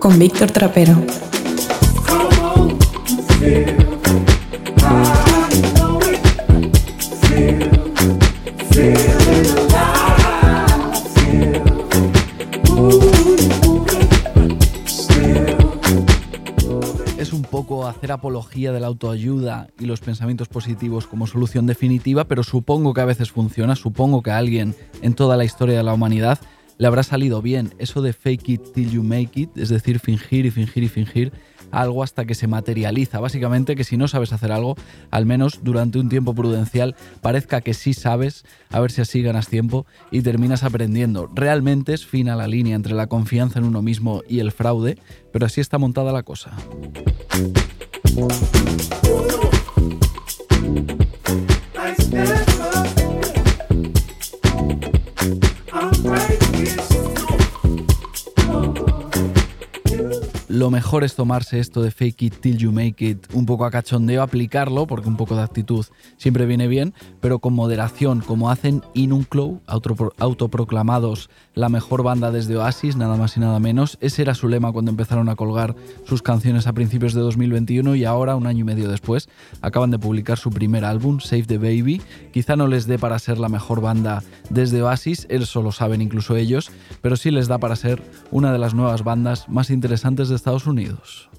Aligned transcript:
Con 0.00 0.18
Víctor 0.18 0.50
Trapero. 0.50 0.96
Es 17.16 17.32
un 17.32 17.42
poco 17.42 17.86
hacer 17.86 18.10
apología 18.10 18.72
de 18.72 18.80
la 18.80 18.88
autoayuda 18.88 19.68
y 19.78 19.86
los 19.86 20.00
pensamientos 20.00 20.48
positivos 20.48 21.06
como 21.06 21.28
solución 21.28 21.66
definitiva, 21.66 22.24
pero 22.24 22.42
supongo 22.42 22.94
que 22.94 23.00
a 23.00 23.04
veces 23.04 23.30
funciona, 23.30 23.76
supongo 23.76 24.22
que 24.22 24.32
a 24.32 24.38
alguien 24.38 24.74
en 25.02 25.14
toda 25.14 25.36
la 25.36 25.44
historia 25.44 25.76
de 25.76 25.84
la 25.84 25.94
humanidad 25.94 26.40
le 26.80 26.86
habrá 26.86 27.02
salido 27.02 27.42
bien 27.42 27.74
eso 27.78 28.00
de 28.00 28.14
fake 28.14 28.48
it 28.48 28.72
till 28.72 28.90
you 28.90 29.02
make 29.02 29.38
it, 29.38 29.50
es 29.54 29.68
decir, 29.68 30.00
fingir 30.00 30.46
y 30.46 30.50
fingir 30.50 30.82
y 30.82 30.88
fingir 30.88 31.30
algo 31.70 32.02
hasta 32.02 32.24
que 32.24 32.34
se 32.34 32.46
materializa. 32.46 33.20
Básicamente 33.20 33.76
que 33.76 33.84
si 33.84 33.98
no 33.98 34.08
sabes 34.08 34.32
hacer 34.32 34.50
algo, 34.50 34.76
al 35.10 35.26
menos 35.26 35.60
durante 35.62 35.98
un 35.98 36.08
tiempo 36.08 36.34
prudencial, 36.34 36.96
parezca 37.20 37.60
que 37.60 37.74
sí 37.74 37.92
sabes, 37.92 38.46
a 38.70 38.80
ver 38.80 38.90
si 38.92 39.02
así 39.02 39.20
ganas 39.20 39.48
tiempo 39.48 39.84
y 40.10 40.22
terminas 40.22 40.64
aprendiendo. 40.64 41.30
Realmente 41.34 41.92
es 41.92 42.06
fina 42.06 42.34
la 42.34 42.48
línea 42.48 42.76
entre 42.76 42.94
la 42.94 43.08
confianza 43.08 43.58
en 43.58 43.66
uno 43.66 43.82
mismo 43.82 44.22
y 44.26 44.40
el 44.40 44.50
fraude, 44.50 44.96
pero 45.34 45.44
así 45.44 45.60
está 45.60 45.76
montada 45.76 46.12
la 46.12 46.22
cosa. 46.22 46.56
Lo 60.50 60.68
mejor 60.68 61.04
es 61.04 61.14
tomarse 61.14 61.60
esto 61.60 61.80
de 61.80 61.92
fake 61.92 62.22
it 62.22 62.40
till 62.40 62.58
you 62.58 62.72
make 62.72 63.06
it 63.06 63.24
un 63.32 63.46
poco 63.46 63.64
a 63.64 63.70
cachondeo, 63.70 64.20
aplicarlo, 64.20 64.84
porque 64.88 65.08
un 65.08 65.16
poco 65.16 65.36
de 65.36 65.42
actitud 65.42 65.86
siempre 66.16 66.44
viene 66.44 66.66
bien, 66.66 66.92
pero 67.20 67.38
con 67.38 67.54
moderación, 67.54 68.20
como 68.20 68.50
hacen 68.50 68.82
Inunclow, 68.94 69.60
autoproclamados 70.18 71.30
la 71.54 71.68
mejor 71.68 72.02
banda 72.02 72.32
desde 72.32 72.56
Oasis, 72.56 72.96
nada 72.96 73.16
más 73.16 73.36
y 73.36 73.40
nada 73.40 73.60
menos. 73.60 73.96
Ese 74.00 74.22
era 74.22 74.34
su 74.34 74.48
lema 74.48 74.72
cuando 74.72 74.90
empezaron 74.90 75.28
a 75.28 75.36
colgar 75.36 75.76
sus 76.04 76.20
canciones 76.20 76.66
a 76.66 76.72
principios 76.72 77.14
de 77.14 77.20
2021 77.20 77.94
y 77.94 78.04
ahora, 78.04 78.34
un 78.34 78.48
año 78.48 78.62
y 78.62 78.64
medio 78.64 78.88
después, 78.88 79.28
acaban 79.60 79.92
de 79.92 80.00
publicar 80.00 80.36
su 80.36 80.50
primer 80.50 80.84
álbum, 80.84 81.20
Save 81.20 81.44
the 81.44 81.58
Baby. 81.58 82.02
Quizá 82.32 82.56
no 82.56 82.66
les 82.66 82.88
dé 82.88 82.98
para 82.98 83.20
ser 83.20 83.38
la 83.38 83.48
mejor 83.48 83.80
banda 83.80 84.24
desde 84.48 84.82
Oasis, 84.82 85.28
eso 85.30 85.62
lo 85.62 85.70
saben 85.70 86.02
incluso 86.02 86.34
ellos, 86.34 86.72
pero 87.02 87.16
sí 87.16 87.30
les 87.30 87.46
da 87.46 87.58
para 87.58 87.76
ser 87.76 88.02
una 88.32 88.52
de 88.52 88.58
las 88.58 88.74
nuevas 88.74 89.04
bandas 89.04 89.48
más 89.48 89.70
interesantes 89.70 90.28
de 90.28 90.39
Estados 90.40 90.66
Unidos. 90.66 91.29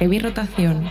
Heavy 0.00 0.18
rotación. 0.18 0.89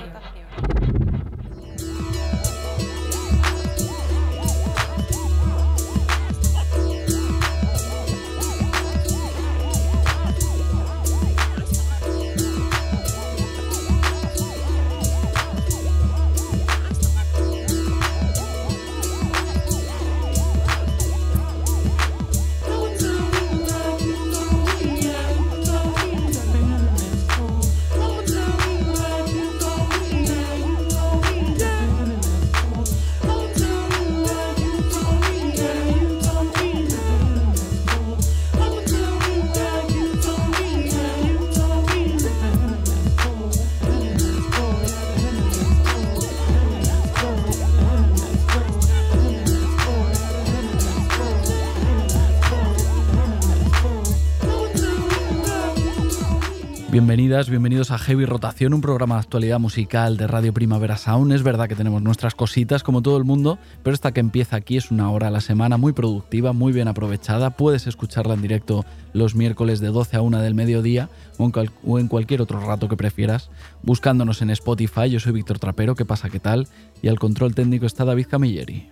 Bienvenidas, 56.99 57.49
bienvenidos 57.49 57.91
a 57.91 57.97
Heavy 57.97 58.25
Rotación, 58.25 58.73
un 58.73 58.81
programa 58.81 59.15
de 59.15 59.21
actualidad 59.21 59.57
musical 59.57 60.17
de 60.17 60.27
Radio 60.27 60.53
Primavera 60.53 60.97
Sound. 60.97 61.31
Es 61.31 61.43
verdad 61.43 61.69
que 61.69 61.75
tenemos 61.77 62.01
nuestras 62.01 62.35
cositas 62.35 62.83
como 62.83 63.01
todo 63.01 63.15
el 63.15 63.23
mundo, 63.23 63.57
pero 63.83 63.93
esta 63.93 64.11
que 64.11 64.19
empieza 64.19 64.57
aquí 64.57 64.75
es 64.75 64.91
una 64.91 65.09
hora 65.09 65.29
a 65.29 65.31
la 65.31 65.39
semana 65.39 65.77
muy 65.77 65.93
productiva, 65.93 66.51
muy 66.51 66.73
bien 66.73 66.89
aprovechada. 66.89 67.51
Puedes 67.51 67.87
escucharla 67.87 68.33
en 68.33 68.41
directo 68.41 68.83
los 69.13 69.33
miércoles 69.33 69.79
de 69.79 69.87
12 69.87 70.17
a 70.17 70.21
1 70.21 70.41
del 70.41 70.55
mediodía 70.55 71.07
o 71.37 71.99
en 71.99 72.07
cualquier 72.09 72.41
otro 72.41 72.59
rato 72.59 72.89
que 72.89 72.97
prefieras, 72.97 73.49
buscándonos 73.81 74.41
en 74.41 74.49
Spotify. 74.49 75.09
Yo 75.09 75.21
soy 75.21 75.31
Víctor 75.31 75.57
Trapero, 75.57 75.95
¿qué 75.95 76.03
pasa? 76.03 76.29
¿Qué 76.29 76.41
tal? 76.41 76.67
Y 77.01 77.07
al 77.07 77.17
control 77.17 77.55
técnico 77.55 77.85
está 77.85 78.03
David 78.03 78.27
Camilleri. 78.29 78.89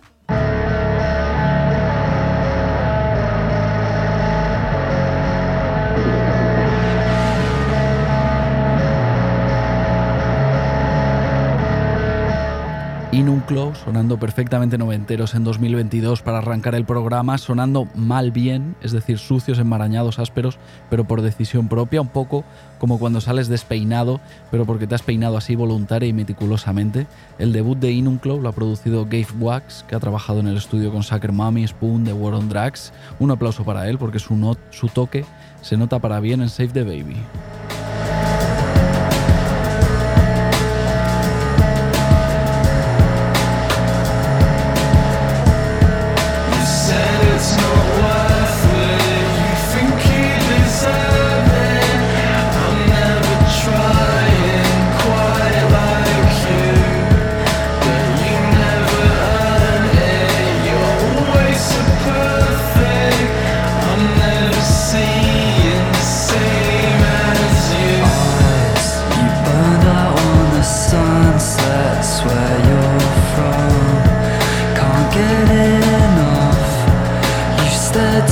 Close, 13.48 13.80
sonando 13.82 14.18
perfectamente 14.18 14.76
noventeros 14.76 15.34
en 15.34 15.42
2022 15.42 16.20
para 16.20 16.38
arrancar 16.38 16.74
el 16.74 16.84
programa, 16.84 17.38
sonando 17.38 17.88
mal 17.94 18.30
bien, 18.30 18.76
es 18.82 18.92
decir, 18.92 19.18
sucios, 19.18 19.58
enmarañados, 19.58 20.18
ásperos, 20.18 20.58
pero 20.90 21.04
por 21.04 21.22
decisión 21.22 21.66
propia, 21.68 22.02
un 22.02 22.08
poco 22.08 22.44
como 22.78 22.98
cuando 22.98 23.22
sales 23.22 23.48
despeinado, 23.48 24.20
pero 24.50 24.66
porque 24.66 24.86
te 24.86 24.94
has 24.94 25.00
peinado 25.00 25.38
así 25.38 25.56
voluntaria 25.56 26.06
y 26.06 26.12
meticulosamente. 26.12 27.06
El 27.38 27.54
debut 27.54 27.78
de 27.78 27.90
In 27.90 28.06
un 28.06 28.18
Close 28.18 28.42
lo 28.42 28.50
ha 28.50 28.52
producido 28.52 29.06
Gabe 29.06 29.26
Wax, 29.40 29.82
que 29.88 29.96
ha 29.96 30.00
trabajado 30.00 30.40
en 30.40 30.48
el 30.48 30.58
estudio 30.58 30.92
con 30.92 31.02
Sucker 31.02 31.32
Mommy, 31.32 31.66
Spoon, 31.66 32.04
The 32.04 32.12
War 32.12 32.34
on 32.34 32.50
Drugs. 32.50 32.92
Un 33.18 33.30
aplauso 33.30 33.64
para 33.64 33.88
él 33.88 33.96
porque 33.96 34.18
su, 34.18 34.56
su 34.68 34.88
toque 34.88 35.24
se 35.62 35.78
nota 35.78 35.98
para 35.98 36.20
bien 36.20 36.42
en 36.42 36.50
Save 36.50 36.68
the 36.68 36.84
Baby. 36.84 37.16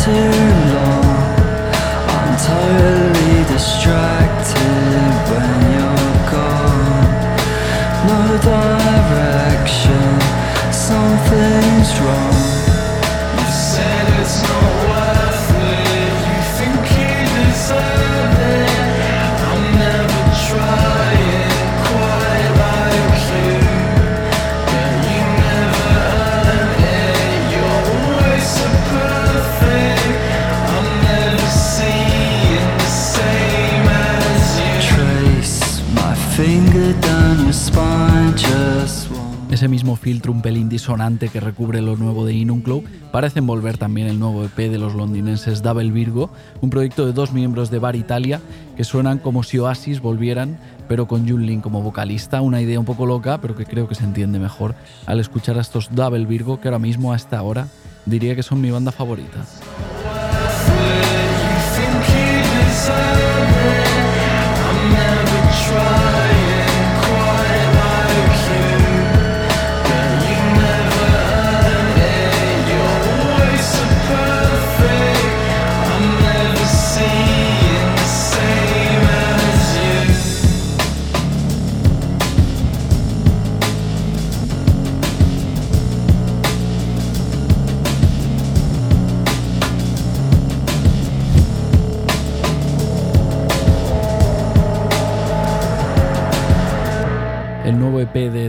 turn 0.06 0.75
Ese 39.56 39.68
mismo 39.68 39.96
filtro 39.96 40.32
un 40.32 40.42
pelín 40.42 40.68
disonante 40.68 41.30
que 41.30 41.40
recubre 41.40 41.80
lo 41.80 41.96
nuevo 41.96 42.26
de 42.26 42.34
Inun 42.34 42.60
Club 42.60 42.84
parece 43.10 43.38
envolver 43.38 43.78
también 43.78 44.06
el 44.06 44.18
nuevo 44.18 44.44
EP 44.44 44.54
de 44.54 44.76
los 44.76 44.94
londinenses 44.94 45.62
Double 45.62 45.90
Virgo, 45.92 46.28
un 46.60 46.68
proyecto 46.68 47.06
de 47.06 47.14
dos 47.14 47.32
miembros 47.32 47.70
de 47.70 47.78
Bar 47.78 47.96
Italia 47.96 48.42
que 48.76 48.84
suenan 48.84 49.16
como 49.16 49.42
si 49.42 49.58
Oasis 49.58 50.02
volvieran, 50.02 50.58
pero 50.88 51.08
con 51.08 51.26
Junlin 51.26 51.62
como 51.62 51.80
vocalista, 51.80 52.42
una 52.42 52.60
idea 52.60 52.78
un 52.78 52.84
poco 52.84 53.06
loca, 53.06 53.40
pero 53.40 53.56
que 53.56 53.64
creo 53.64 53.88
que 53.88 53.94
se 53.94 54.04
entiende 54.04 54.38
mejor 54.38 54.74
al 55.06 55.20
escuchar 55.20 55.56
a 55.56 55.62
estos 55.62 55.88
Double 55.94 56.26
Virgo 56.26 56.60
que 56.60 56.68
ahora 56.68 56.78
mismo 56.78 57.14
a 57.14 57.16
esta 57.16 57.40
hora 57.40 57.68
diría 58.04 58.36
que 58.36 58.42
son 58.42 58.60
mi 58.60 58.70
banda 58.70 58.92
favorita. 58.92 59.42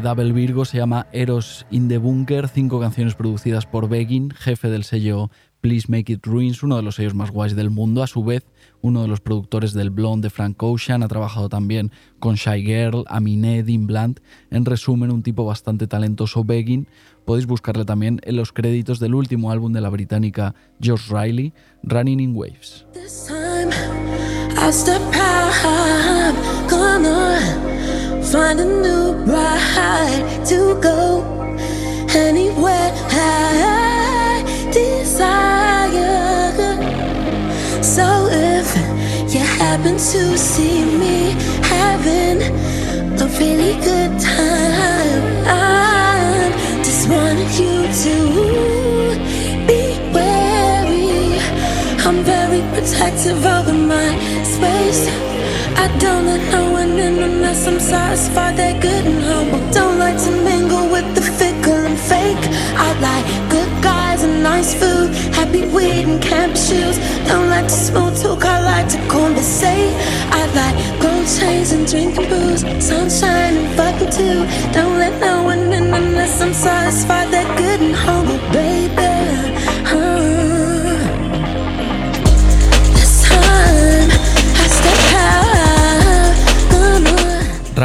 Double 0.02 0.32
Virgo 0.34 0.66
se 0.66 0.78
llama 0.78 1.08
Eros 1.12 1.66
in 1.72 1.88
the 1.88 1.98
Bunker, 1.98 2.48
cinco 2.48 2.80
canciones 2.80 3.16
producidas 3.16 3.66
por 3.66 3.90
Begin, 3.90 4.32
jefe 4.32 4.70
del 4.70 4.84
sello 4.84 5.30
Please 5.62 5.88
Make 5.90 6.14
It 6.14 6.26
Ruins, 6.26 6.64
uno 6.64 6.78
de 6.78 6.84
los 6.84 6.96
sellos 6.96 7.16
más 7.16 7.32
guays 7.32 7.56
del 7.56 7.70
mundo. 7.70 8.04
A 8.04 8.08
su 8.08 8.24
vez, 8.24 8.46
uno 8.82 9.02
de 9.02 9.08
los 9.08 9.22
productores 9.22 9.74
del 9.74 9.90
Blonde 9.90 10.28
de 10.28 10.30
Frank 10.30 10.62
Ocean, 10.62 11.04
ha 11.04 11.08
trabajado 11.08 11.50
también 11.50 11.92
con 12.20 12.36
Shy 12.36 12.64
Girl, 12.64 13.06
Aminé, 13.08 13.64
Dean 13.64 13.88
Blunt. 13.88 14.20
En 14.52 14.66
resumen, 14.66 15.12
un 15.12 15.24
tipo 15.24 15.46
bastante 15.46 15.88
talentoso, 15.88 16.44
Begin. 16.44 16.88
Podéis 17.26 17.46
buscarle 17.46 17.86
también 17.86 18.22
en 18.24 18.36
los 18.36 18.54
créditos 18.54 19.00
del 19.00 19.16
último 19.16 19.52
álbum 19.52 19.74
de 19.74 19.82
la 19.82 19.90
británica 19.90 20.56
Josh 20.84 21.10
Riley, 21.10 21.54
Running 21.84 22.20
in 22.20 22.36
Waves. 22.36 22.86
Find 28.32 28.60
a 28.60 28.66
new 28.66 29.14
ride 29.24 30.46
to 30.48 30.78
go 30.82 31.24
anywhere 32.10 32.92
I 33.10 34.44
desire. 34.70 36.04
So 37.82 38.28
if 38.30 38.68
you 39.34 39.40
happen 39.40 39.94
to 39.96 40.38
see 40.38 40.84
me 40.84 41.36
having 41.64 42.42
a 43.18 43.28
really 43.40 43.76
good 43.82 44.20
time, 44.20 45.24
I 45.48 46.52
just 46.84 47.08
wanted 47.08 47.52
you 47.62 47.88
to 48.04 48.16
be 49.68 49.82
wary. 50.14 51.40
I'm 52.06 52.24
very 52.26 52.62
protective 52.76 53.46
over 53.46 53.74
my 53.74 54.10
space. 54.44 55.08
I 55.78 55.88
don't 55.98 56.26
let 56.26 56.67
in 57.00 57.20
unless 57.20 57.68
I'm 57.68 57.80
satisfied 57.80 58.58
they're 58.58 58.80
good 58.80 59.06
and 59.06 59.22
humble. 59.24 59.60
Don't 59.72 59.98
like 59.98 60.18
to 60.26 60.32
mingle 60.44 60.90
with 60.90 61.08
the 61.16 61.22
fickle 61.22 61.86
and 61.90 61.98
fake. 61.98 62.44
I 62.76 62.90
like 63.08 63.26
good 63.50 63.72
guys 63.84 64.24
and 64.24 64.44
nice 64.44 64.74
food, 64.74 65.10
happy 65.34 65.66
weed 65.66 66.06
and 66.10 66.22
camp 66.22 66.56
shoes. 66.56 66.98
Don't 67.28 67.50
like 67.50 67.66
to 67.66 67.78
small 67.88 68.12
talk, 68.12 68.46
I 68.46 68.60
like 68.74 68.88
to 68.90 69.00
conversate. 69.08 69.94
I 70.32 70.44
like 70.60 70.76
gold 71.02 71.28
chains 71.40 71.72
and 71.72 71.86
drinking 71.88 72.30
booze, 72.30 72.62
sunshine 72.84 73.56
and 73.62 73.70
fucking 73.78 74.12
too. 74.12 74.40
Don't 74.74 74.98
let 74.98 75.20
no 75.20 75.44
one 75.44 75.72
in 75.78 75.94
unless 75.94 76.42
I'm 76.42 76.54
satisfied 76.54 77.32
they're 77.32 77.58
good 77.58 77.82
and 77.82 77.96
humble, 77.96 78.40
baby. 78.52 79.17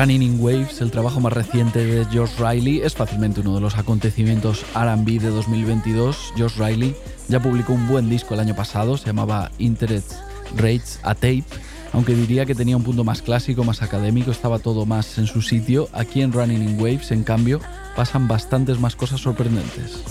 Running 0.03 0.23
in 0.23 0.41
Waves, 0.41 0.81
el 0.81 0.91
trabajo 0.91 1.21
más 1.21 1.33
reciente 1.33 1.85
de 1.85 2.05
Josh 2.07 2.33
Riley, 2.37 2.81
es 2.81 2.93
fácilmente 2.93 3.41
uno 3.41 3.55
de 3.55 3.61
los 3.61 3.79
acontecimientos 3.79 4.65
RB 4.75 5.21
de 5.21 5.31
2022. 5.31 6.33
Josh 6.37 6.57
Riley 6.59 6.97
ya 7.29 7.41
publicó 7.41 7.73
un 7.73 7.87
buen 7.87 8.11
disco 8.11 8.35
el 8.35 8.41
año 8.41 8.57
pasado, 8.57 8.97
se 8.97 9.07
llamaba 9.07 9.53
Interest 9.59 10.15
Rates 10.57 10.99
a 11.05 11.15
Tape, 11.15 11.45
aunque 11.93 12.17
diría 12.17 12.47
que 12.47 12.57
tenía 12.57 12.77
un 12.77 12.83
punto 12.83 13.05
más 13.05 13.23
clásico, 13.23 13.63
más 13.63 13.81
académico, 13.81 14.33
estaba 14.33 14.59
todo 14.59 14.87
más 14.87 15.19
en 15.19 15.29
su 15.29 15.41
sitio. 15.41 15.89
Aquí 15.93 16.21
en 16.21 16.33
Running 16.33 16.69
in 16.69 16.81
Waves, 16.81 17.13
en 17.13 17.23
cambio, 17.23 17.61
pasan 17.95 18.27
bastantes 18.27 18.81
más 18.81 18.97
cosas 18.97 19.21
sorprendentes. 19.21 20.03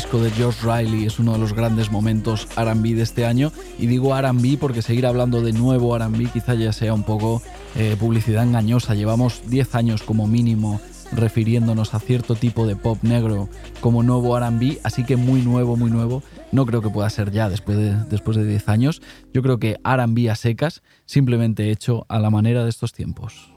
Disco 0.00 0.22
de 0.22 0.30
George 0.30 0.66
Riley 0.66 1.04
es 1.04 1.18
uno 1.18 1.34
de 1.34 1.38
los 1.38 1.52
grandes 1.52 1.90
momentos 1.90 2.48
RB 2.56 2.94
de 2.94 3.02
este 3.02 3.26
año 3.26 3.52
y 3.78 3.86
digo 3.86 4.18
RB 4.18 4.56
porque 4.58 4.80
seguir 4.80 5.04
hablando 5.04 5.42
de 5.42 5.52
nuevo 5.52 5.98
RB 5.98 6.32
quizá 6.32 6.54
ya 6.54 6.72
sea 6.72 6.94
un 6.94 7.02
poco 7.02 7.42
eh, 7.76 7.96
publicidad 8.00 8.44
engañosa. 8.44 8.94
Llevamos 8.94 9.42
10 9.50 9.74
años 9.74 10.02
como 10.02 10.26
mínimo 10.26 10.80
refiriéndonos 11.12 11.92
a 11.92 12.00
cierto 12.00 12.34
tipo 12.34 12.66
de 12.66 12.76
pop 12.76 12.96
negro 13.02 13.50
como 13.82 14.02
nuevo 14.02 14.40
RB, 14.40 14.78
así 14.84 15.04
que 15.04 15.16
muy 15.16 15.42
nuevo, 15.42 15.76
muy 15.76 15.90
nuevo. 15.90 16.22
No 16.50 16.64
creo 16.64 16.80
que 16.80 16.88
pueda 16.88 17.10
ser 17.10 17.30
ya 17.30 17.50
después 17.50 17.76
de, 17.76 17.94
después 18.08 18.38
de 18.38 18.46
10 18.46 18.70
años. 18.70 19.02
Yo 19.34 19.42
creo 19.42 19.58
que 19.58 19.78
RB 19.84 20.30
a 20.30 20.34
secas, 20.34 20.80
simplemente 21.04 21.70
hecho 21.70 22.06
a 22.08 22.20
la 22.20 22.30
manera 22.30 22.64
de 22.64 22.70
estos 22.70 22.94
tiempos. 22.94 23.52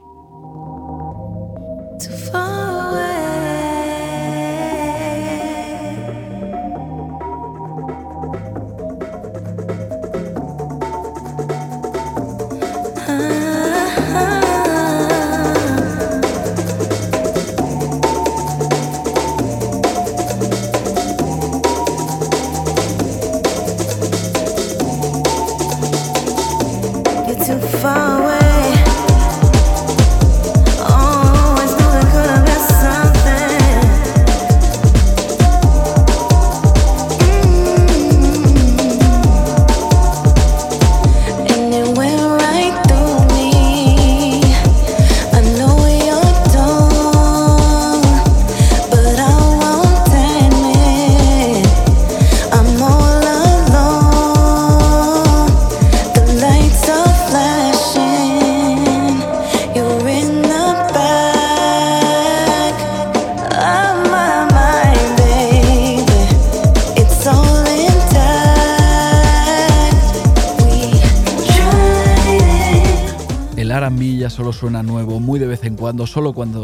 Suena 74.64 74.82
nuevo 74.82 75.20
muy 75.20 75.38
de 75.38 75.46
vez 75.46 75.62
en 75.64 75.76
cuando, 75.76 76.06
solo 76.06 76.32
cuando 76.32 76.63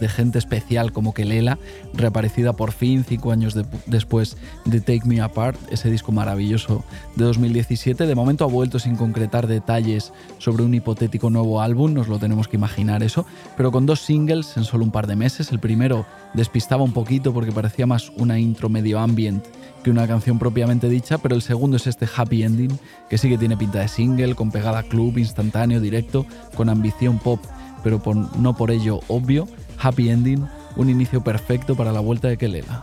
de 0.00 0.08
gente 0.08 0.38
especial 0.38 0.92
como 0.92 1.14
Kelela, 1.14 1.58
reaparecida 1.94 2.54
por 2.54 2.72
fin 2.72 3.04
cinco 3.06 3.32
años 3.32 3.56
después 3.86 4.36
de 4.64 4.80
Take 4.80 5.02
Me 5.04 5.20
Apart, 5.20 5.58
ese 5.70 5.90
disco 5.90 6.12
maravilloso 6.12 6.84
de 7.16 7.24
2017. 7.24 8.06
De 8.06 8.14
momento 8.14 8.44
ha 8.44 8.48
vuelto 8.48 8.78
sin 8.78 8.96
concretar 8.96 9.46
detalles 9.46 10.12
sobre 10.38 10.62
un 10.62 10.74
hipotético 10.74 11.30
nuevo 11.30 11.60
álbum, 11.60 11.92
nos 11.94 12.08
lo 12.08 12.18
tenemos 12.18 12.48
que 12.48 12.56
imaginar 12.56 13.02
eso, 13.02 13.26
pero 13.56 13.70
con 13.70 13.86
dos 13.86 14.00
singles 14.00 14.56
en 14.56 14.64
solo 14.64 14.84
un 14.84 14.90
par 14.90 15.06
de 15.06 15.16
meses. 15.16 15.52
El 15.52 15.60
primero 15.60 16.06
despistaba 16.34 16.82
un 16.82 16.92
poquito 16.92 17.32
porque 17.32 17.52
parecía 17.52 17.86
más 17.86 18.10
una 18.16 18.38
intro 18.38 18.68
medio 18.68 18.98
ambient 18.98 19.44
que 19.82 19.90
una 19.90 20.06
canción 20.06 20.38
propiamente 20.38 20.88
dicha, 20.88 21.18
pero 21.18 21.34
el 21.34 21.42
segundo 21.42 21.76
es 21.76 21.86
este 21.86 22.06
Happy 22.14 22.42
Ending, 22.42 22.78
que 23.08 23.18
sí 23.18 23.28
que 23.28 23.38
tiene 23.38 23.56
pinta 23.56 23.80
de 23.80 23.88
single, 23.88 24.34
con 24.34 24.50
pegada 24.50 24.82
club, 24.82 25.18
instantáneo, 25.18 25.80
directo, 25.80 26.26
con 26.54 26.68
ambición 26.68 27.18
pop, 27.18 27.40
pero 27.82 28.02
no 28.38 28.54
por 28.56 28.70
ello 28.70 29.00
obvio 29.08 29.48
happy 29.80 30.10
ending, 30.10 30.46
un 30.76 30.90
inicio 30.90 31.22
perfecto 31.22 31.74
para 31.74 31.92
la 31.92 32.00
vuelta 32.00 32.28
de 32.28 32.36
Kelela. 32.36 32.82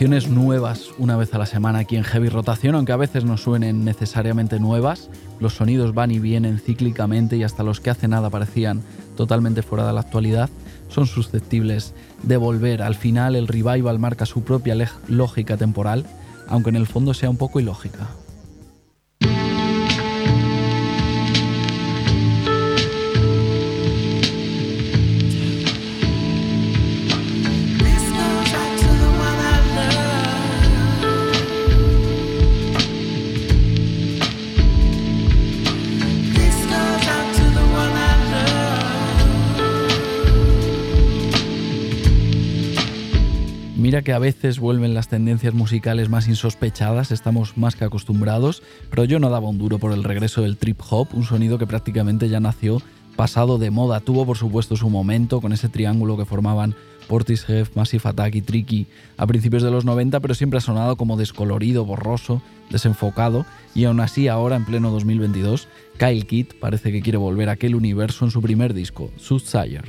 Nuevas 0.00 0.90
una 0.98 1.16
vez 1.16 1.34
a 1.34 1.38
la 1.38 1.46
semana 1.46 1.80
aquí 1.80 1.96
en 1.96 2.04
Heavy 2.04 2.28
Rotación, 2.28 2.76
aunque 2.76 2.92
a 2.92 2.96
veces 2.96 3.24
no 3.24 3.36
suenen 3.36 3.84
necesariamente 3.84 4.60
nuevas, 4.60 5.10
los 5.40 5.54
sonidos 5.54 5.92
van 5.92 6.12
y 6.12 6.20
vienen 6.20 6.60
cíclicamente 6.60 7.36
y 7.36 7.42
hasta 7.42 7.64
los 7.64 7.80
que 7.80 7.90
hace 7.90 8.06
nada 8.06 8.30
parecían 8.30 8.82
totalmente 9.16 9.62
fuera 9.62 9.84
de 9.88 9.92
la 9.92 10.00
actualidad 10.00 10.50
son 10.88 11.08
susceptibles 11.08 11.94
de 12.22 12.36
volver. 12.36 12.80
Al 12.80 12.94
final 12.94 13.34
el 13.34 13.48
revival 13.48 13.98
marca 13.98 14.24
su 14.24 14.44
propia 14.44 14.76
lógica 15.08 15.56
temporal, 15.56 16.06
aunque 16.46 16.70
en 16.70 16.76
el 16.76 16.86
fondo 16.86 17.12
sea 17.12 17.28
un 17.28 17.36
poco 17.36 17.58
ilógica. 17.58 18.08
Mira 43.88 44.02
que 44.02 44.12
a 44.12 44.18
veces 44.18 44.58
vuelven 44.58 44.92
las 44.92 45.08
tendencias 45.08 45.54
musicales 45.54 46.10
más 46.10 46.28
insospechadas, 46.28 47.10
estamos 47.10 47.56
más 47.56 47.74
que 47.74 47.86
acostumbrados, 47.86 48.62
pero 48.90 49.04
yo 49.04 49.18
no 49.18 49.30
daba 49.30 49.48
un 49.48 49.56
duro 49.56 49.78
por 49.78 49.92
el 49.92 50.04
regreso 50.04 50.42
del 50.42 50.58
trip 50.58 50.78
hop, 50.90 51.08
un 51.14 51.24
sonido 51.24 51.56
que 51.56 51.66
prácticamente 51.66 52.28
ya 52.28 52.38
nació 52.38 52.82
pasado 53.16 53.56
de 53.56 53.70
moda. 53.70 54.00
Tuvo 54.00 54.26
por 54.26 54.36
supuesto 54.36 54.76
su 54.76 54.90
momento 54.90 55.40
con 55.40 55.54
ese 55.54 55.70
triángulo 55.70 56.18
que 56.18 56.26
formaban 56.26 56.74
Portishead, 57.08 57.68
Massive 57.74 58.10
Attack 58.10 58.34
y 58.34 58.42
Tricky 58.42 58.86
a 59.16 59.26
principios 59.26 59.62
de 59.62 59.70
los 59.70 59.86
90, 59.86 60.20
pero 60.20 60.34
siempre 60.34 60.58
ha 60.58 60.60
sonado 60.60 60.96
como 60.96 61.16
descolorido, 61.16 61.86
borroso, 61.86 62.42
desenfocado, 62.68 63.46
y 63.74 63.86
aún 63.86 64.00
así 64.00 64.28
ahora 64.28 64.56
en 64.56 64.66
pleno 64.66 64.90
2022, 64.90 65.66
Kyle 65.96 66.26
Kidd 66.26 66.48
parece 66.60 66.92
que 66.92 67.00
quiere 67.00 67.16
volver 67.16 67.48
a 67.48 67.52
aquel 67.52 67.74
universo 67.74 68.26
en 68.26 68.32
su 68.32 68.42
primer 68.42 68.74
disco, 68.74 69.10
Soothsayer. 69.16 69.86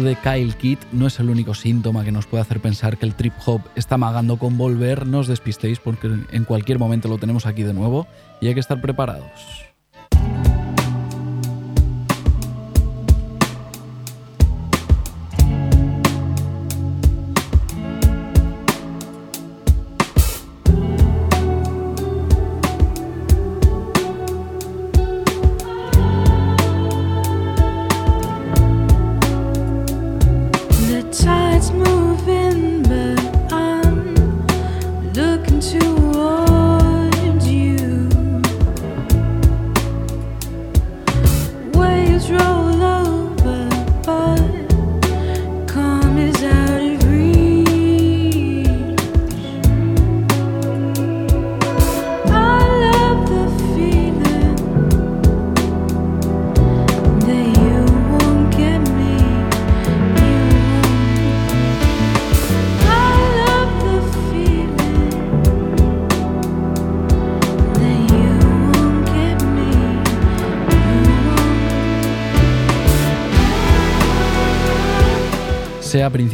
De 0.00 0.16
Kyle 0.16 0.54
Kidd 0.54 0.78
no 0.92 1.06
es 1.06 1.18
el 1.20 1.30
único 1.30 1.54
síntoma 1.54 2.04
que 2.04 2.12
nos 2.12 2.26
puede 2.26 2.42
hacer 2.42 2.60
pensar 2.60 2.98
que 2.98 3.06
el 3.06 3.14
trip 3.14 3.32
hop 3.46 3.62
está 3.74 3.96
magando 3.96 4.36
con 4.36 4.56
volver. 4.56 5.06
No 5.06 5.20
os 5.20 5.28
despistéis 5.28 5.78
porque 5.78 6.08
en 6.30 6.44
cualquier 6.44 6.78
momento 6.78 7.08
lo 7.08 7.18
tenemos 7.18 7.46
aquí 7.46 7.62
de 7.62 7.74
nuevo 7.74 8.06
y 8.40 8.48
hay 8.48 8.54
que 8.54 8.60
estar 8.60 8.80
preparados. 8.80 9.67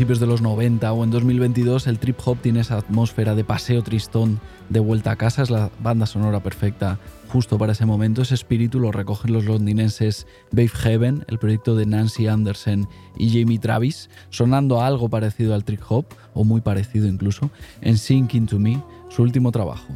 De 0.05 0.27
los 0.27 0.43
90 0.43 0.93
o 0.93 1.03
en 1.03 1.11
2022, 1.11 1.87
el 1.87 1.99
trip 1.99 2.19
hop 2.27 2.37
tiene 2.43 2.61
esa 2.61 2.77
atmósfera 2.77 3.35
de 3.35 3.43
paseo 3.43 3.83
tristón 3.83 4.39
de 4.69 4.79
vuelta 4.79 5.13
a 5.13 5.17
casa, 5.17 5.43
es 5.43 5.51
la 5.51 5.71
banda 5.83 6.05
sonora 6.05 6.41
perfecta 6.41 6.99
justo 7.29 7.57
para 7.57 7.73
ese 7.73 7.87
momento. 7.87 8.21
Ese 8.21 8.35
espíritu 8.35 8.81
lo 8.81 8.93
recogen 8.93 9.33
los 9.33 9.47
londinenses 9.47 10.27
Babe 10.53 10.69
Heaven, 10.69 11.25
el 11.29 11.39
proyecto 11.39 11.75
de 11.75 11.87
Nancy 11.87 12.27
Anderson 12.27 12.87
y 13.17 13.31
Jamie 13.31 13.59
Travis, 13.59 14.11
sonando 14.29 14.83
algo 14.83 15.09
parecido 15.09 15.55
al 15.55 15.65
trip 15.65 15.81
hop, 15.89 16.05
o 16.35 16.45
muy 16.45 16.61
parecido 16.61 17.09
incluso, 17.09 17.51
en 17.81 17.97
Sink 17.97 18.35
Into 18.35 18.59
Me, 18.59 18.83
su 19.09 19.23
último 19.23 19.53
trabajo. 19.53 19.87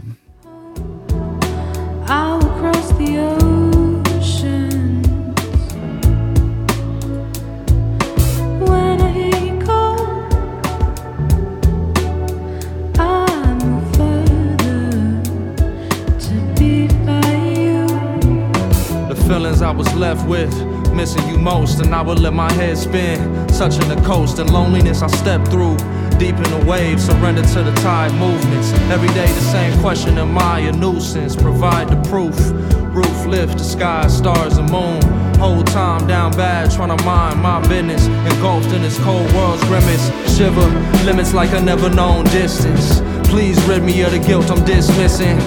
Feelings 19.39 19.63
I 19.63 19.71
was 19.71 19.93
left 19.95 20.27
with. 20.27 20.53
Missing 20.93 21.29
you 21.29 21.39
most, 21.39 21.79
and 21.79 21.95
I 21.95 22.03
would 22.03 22.19
let 22.19 22.33
my 22.33 22.53
head 22.55 22.77
spin. 22.77 23.19
Touching 23.47 23.89
the 23.89 24.01
coast 24.05 24.41
and 24.41 24.53
loneliness 24.53 25.01
I 25.01 25.07
stepped 25.07 25.47
through. 25.47 25.77
Deep 26.19 26.35
in 26.35 26.51
the 26.57 26.65
waves, 26.67 27.05
surrender 27.05 27.43
to 27.43 27.63
the 27.63 27.73
tide 27.75 28.13
movements. 28.15 28.73
Every 28.91 29.07
day 29.09 29.27
the 29.27 29.49
same 29.57 29.79
question, 29.81 30.19
am 30.19 30.37
I 30.37 30.59
a 30.71 30.73
nuisance? 30.73 31.37
Provide 31.37 31.89
the 31.89 32.01
proof. 32.11 32.37
Roof 32.93 33.27
lift, 33.27 33.59
the 33.59 33.65
sky, 33.65 34.09
stars 34.09 34.57
and 34.59 34.69
moon. 34.73 35.01
Whole 35.39 35.63
time 35.63 36.09
down 36.09 36.33
bad, 36.33 36.73
trying 36.73 36.97
to 36.97 37.05
mind 37.05 37.41
my 37.41 37.61
business. 37.69 38.09
Engulfed 38.33 38.73
in 38.73 38.83
this 38.83 38.99
cold 39.05 39.33
world's 39.35 39.63
grimace. 39.67 40.07
Shiver, 40.37 40.69
limits 41.05 41.33
like 41.33 41.53
a 41.53 41.61
never 41.61 41.89
known 41.89 42.25
distance. 42.25 43.01
Please 43.29 43.63
rid 43.69 43.85
me 43.85 44.03
of 44.03 44.11
the 44.11 44.19
guilt 44.19 44.51
I'm 44.51 44.65
dismissing. 44.65 45.39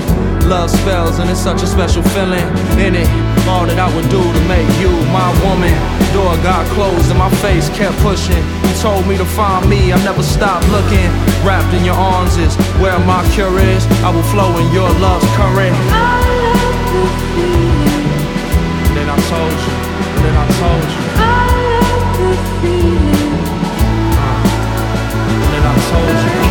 Love 0.48 0.70
spells 0.70 1.20
and 1.20 1.30
it's 1.30 1.42
such 1.42 1.62
a 1.62 1.68
special 1.68 2.04
feeling 2.04 2.48
in 2.80 2.96
it. 2.96 3.31
All 3.50 3.66
that 3.66 3.80
I 3.80 3.90
would 3.96 4.08
do 4.10 4.22
to 4.22 4.42
make 4.48 4.70
you 4.80 4.90
my 5.12 5.28
woman. 5.44 5.74
Door 6.14 6.38
got 6.44 6.64
closed 6.72 7.10
and 7.10 7.20
my 7.20 7.30
face 7.44 7.70
kept 7.70 7.98
pushing. 8.00 8.38
You 8.38 8.74
told 8.80 9.08
me 9.08 9.18
to 9.18 9.26
find 9.26 9.68
me, 9.70 9.92
I 9.92 9.98
never 10.04 10.24
stopped 10.24 10.68
looking. 10.70 11.10
Wrapped 11.44 11.74
in 11.74 11.84
your 11.84 11.96
arms 11.96 12.38
is 12.38 12.56
where 12.80 12.98
my 13.00 13.28
cure 13.34 13.60
is. 13.60 13.86
I 14.06 14.10
will 14.10 14.24
flow 14.32 14.56
in 14.58 14.72
your 14.72 14.90
love's 15.04 15.28
current. 15.36 15.76
I 15.92 16.22
love 16.48 16.80
the 16.94 17.04
feeling. 17.34 18.12
Then 18.96 19.08
I 19.10 19.18
told 19.32 19.58
you, 19.66 19.76
then 20.24 20.36
I 20.38 20.46
told 20.62 20.88
you. 20.94 21.04
I 21.18 21.48
love 21.82 22.14
the 22.22 22.32
feeling. 22.62 23.36
Uh, 24.16 24.40
then 25.50 25.64
I 25.66 25.76
told 25.92 26.46
you. 26.46 26.51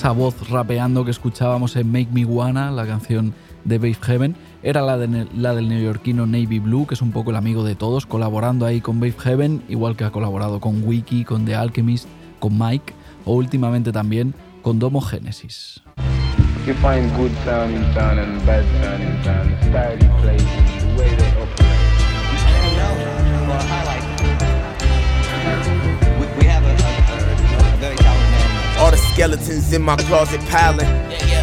Esa 0.00 0.12
voz 0.12 0.48
rapeando 0.48 1.04
que 1.04 1.10
escuchábamos 1.10 1.76
en 1.76 1.92
Make 1.92 2.08
Me 2.10 2.24
Wanna, 2.24 2.70
la 2.70 2.86
canción 2.86 3.34
de 3.66 3.76
Babe 3.76 3.98
Heaven, 4.00 4.34
era 4.62 4.80
la, 4.80 4.96
de, 4.96 5.26
la 5.36 5.54
del 5.54 5.68
neoyorquino 5.68 6.24
Navy 6.24 6.58
Blue, 6.58 6.86
que 6.86 6.94
es 6.94 7.02
un 7.02 7.12
poco 7.12 7.32
el 7.32 7.36
amigo 7.36 7.64
de 7.64 7.74
todos, 7.74 8.06
colaborando 8.06 8.64
ahí 8.64 8.80
con 8.80 8.98
Babe 8.98 9.14
Heaven, 9.22 9.62
igual 9.68 9.96
que 9.98 10.04
ha 10.04 10.10
colaborado 10.10 10.58
con 10.58 10.82
Wiki, 10.84 11.26
con 11.26 11.44
The 11.44 11.54
Alchemist, 11.54 12.08
con 12.38 12.58
Mike, 12.58 12.94
o 13.26 13.34
últimamente 13.34 13.92
también 13.92 14.32
con 14.62 14.78
Domo 14.78 15.02
Genesis. 15.02 15.82
Skeletons 29.12 29.72
in 29.72 29.82
my 29.82 29.96
closet 29.96 30.40
piling. 30.48 30.86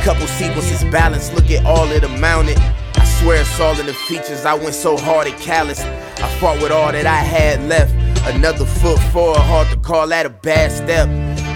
Couple 0.03 0.27
sequences 0.27 0.83
balanced, 0.85 1.33
look 1.33 1.49
at 1.51 1.65
all 1.65 1.91
of 1.91 2.01
the 2.01 2.07
mounted. 2.19 2.57
I 2.95 3.05
swear 3.19 3.41
it's 3.41 3.59
all 3.59 3.79
in 3.79 3.85
the 3.85 3.93
features. 3.93 4.45
I 4.45 4.53
went 4.53 4.73
so 4.73 4.97
hard 4.97 5.27
and 5.27 5.37
callous. 5.39 5.81
I 5.81 6.29
fought 6.39 6.61
with 6.61 6.71
all 6.71 6.91
that 6.91 7.05
I 7.05 7.17
had 7.17 7.63
left. 7.67 7.93
Another 8.33 8.65
foot 8.65 8.99
forward, 9.11 9.39
hard 9.39 9.67
to 9.69 9.77
call 9.77 10.07
that 10.07 10.25
a 10.25 10.29
bad 10.29 10.71
step. 10.71 11.07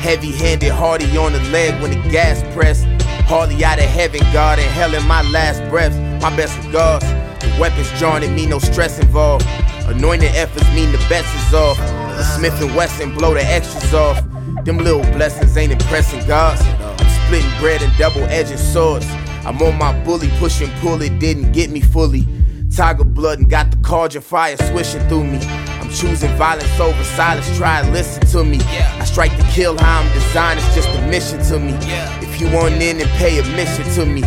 Heavy 0.02 0.32
handed, 0.32 0.71
hardy 0.71 1.17
on 1.17 1.34
the 1.34 1.41
leg 1.50 1.82
when 1.82 1.91
the 1.91 2.10
gas 2.10 2.41
pressed. 2.54 2.86
Hardly 3.28 3.63
out 3.63 3.80
of 3.80 3.86
heaven, 3.86 4.21
God, 4.34 4.60
and 4.60 4.69
hell 4.71 4.93
in 4.93 5.06
my 5.08 5.21
last 5.32 5.67
breath. 5.69 5.95
My 6.21 6.36
best 6.36 6.58
regards. 6.65 7.06
The 7.41 7.58
weapons 7.60 7.89
drawn 8.00 8.24
at 8.24 8.32
me, 8.32 8.45
no 8.45 8.60
stress 8.60 9.00
involved. 9.00 9.45
Anointed 9.88 10.36
efforts 10.36 10.67
mean 10.74 10.91
the 10.91 11.04
best 11.10 11.28
is 11.47 11.54
off. 11.54 11.78
The 11.78 12.24
Smith 12.24 12.62
and 12.62 12.76
Wesson 12.76 13.13
blow 13.15 13.34
the 13.34 13.43
extras 13.43 13.93
off. 13.93 14.24
Them 14.63 14.77
little 14.77 15.01
blessings 15.13 15.57
ain't 15.57 15.71
impressing 15.71 16.25
God. 16.27 16.59
I'm 16.99 17.25
splitting 17.25 17.59
bread 17.59 17.81
and 17.81 17.91
double 17.97 18.23
edging 18.25 18.57
swords. 18.57 19.07
I'm 19.43 19.59
on 19.61 19.77
my 19.77 19.91
bully, 20.03 20.29
push 20.37 20.61
and 20.61 20.71
pull, 20.73 21.01
it 21.01 21.17
didn't 21.17 21.51
get 21.51 21.71
me 21.71 21.81
fully. 21.81 22.27
Tiger 22.75 23.03
blood 23.03 23.39
and 23.39 23.49
got 23.49 23.71
the 23.71 23.77
cauldron 23.77 24.21
fire 24.21 24.55
swishing 24.57 25.01
through 25.09 25.23
me. 25.23 25.39
I'm 25.81 25.89
choosing 25.89 26.29
violence 26.35 26.79
over 26.79 27.03
silence, 27.03 27.57
try 27.57 27.81
and 27.81 27.91
listen 27.91 28.21
to 28.27 28.43
me. 28.43 28.59
I 28.61 29.03
strike 29.03 29.35
to 29.35 29.43
kill 29.51 29.77
how 29.79 30.01
I'm 30.01 30.13
designed, 30.13 30.59
it's 30.59 30.75
just 30.75 30.89
a 30.89 31.07
mission 31.07 31.41
to 31.45 31.59
me. 31.59 31.73
If 32.21 32.39
you 32.39 32.51
want 32.51 32.75
in 32.75 33.01
and 33.01 33.09
pay 33.11 33.39
admission 33.39 33.85
to 33.95 34.05
me, 34.05 34.21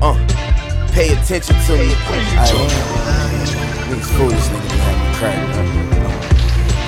uh, 0.00 0.14
pay 0.92 1.12
attention 1.12 1.56
to 1.66 1.72
me. 1.76 1.94
Niggas 3.90 4.16
foolish, 4.16 4.38
niggas 4.38 4.70
be 4.70 4.78
having 4.78 5.14
crack, 5.16 5.38
uh, 5.56 5.64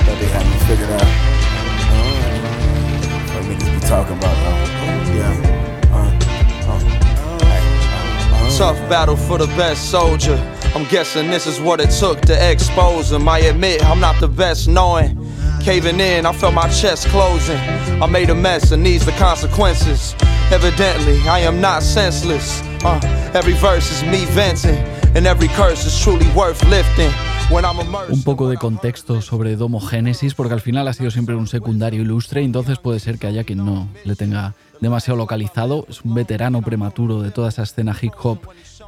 Thought 0.04 0.18
they 0.20 0.28
had 0.28 0.46
me 0.46 0.66
figured 0.66 0.90
out 1.00 1.31
talking 3.80 4.16
about, 4.16 4.36
though. 4.42 5.14
Yeah. 5.14 5.88
Uh, 5.92 6.08
uh, 6.68 6.80
uh, 7.42 8.58
Tough 8.58 8.78
battle 8.88 9.16
for 9.16 9.38
the 9.38 9.46
best 9.48 9.90
soldier. 9.90 10.36
I'm 10.74 10.84
guessing 10.88 11.30
this 11.30 11.46
is 11.46 11.60
what 11.60 11.80
it 11.80 11.90
took 11.90 12.20
to 12.22 12.50
expose 12.50 13.12
him. 13.12 13.28
I 13.28 13.40
admit 13.40 13.84
I'm 13.84 14.00
not 14.00 14.20
the 14.20 14.28
best 14.28 14.68
knowing. 14.68 15.18
Caving 15.62 16.00
in, 16.00 16.26
I 16.26 16.32
felt 16.32 16.54
my 16.54 16.68
chest 16.68 17.06
closing. 17.08 17.58
I 18.02 18.06
made 18.06 18.30
a 18.30 18.34
mess, 18.34 18.72
and 18.72 18.84
these 18.84 19.04
the 19.04 19.12
consequences. 19.12 20.14
Evidently, 20.50 21.20
I 21.28 21.40
am 21.40 21.60
not 21.60 21.82
senseless. 21.82 22.62
Uh, 22.84 23.00
every 23.34 23.52
verse 23.54 23.90
is 23.92 24.02
me 24.02 24.24
venting, 24.26 24.76
and 25.14 25.26
every 25.26 25.48
curse 25.48 25.84
is 25.84 26.00
truly 26.00 26.28
worth 26.34 26.64
lifting. 26.68 27.12
Un 28.08 28.22
poco 28.24 28.48
de 28.48 28.56
contexto 28.56 29.20
sobre 29.20 29.56
Domo 29.56 29.78
Genesis, 29.78 30.34
porque 30.34 30.54
al 30.54 30.62
final 30.62 30.88
ha 30.88 30.94
sido 30.94 31.10
siempre 31.10 31.36
un 31.36 31.46
secundario 31.46 32.00
ilustre, 32.00 32.42
entonces 32.42 32.78
puede 32.78 32.98
ser 32.98 33.18
que 33.18 33.26
haya 33.26 33.44
quien 33.44 33.58
no 33.58 33.88
le 34.04 34.16
tenga 34.16 34.54
demasiado 34.80 35.18
localizado. 35.18 35.84
Es 35.86 36.00
un 36.00 36.14
veterano 36.14 36.62
prematuro 36.62 37.20
de 37.20 37.30
toda 37.30 37.50
esa 37.50 37.64
escena 37.64 37.94
hip 38.00 38.14
hop 38.22 38.38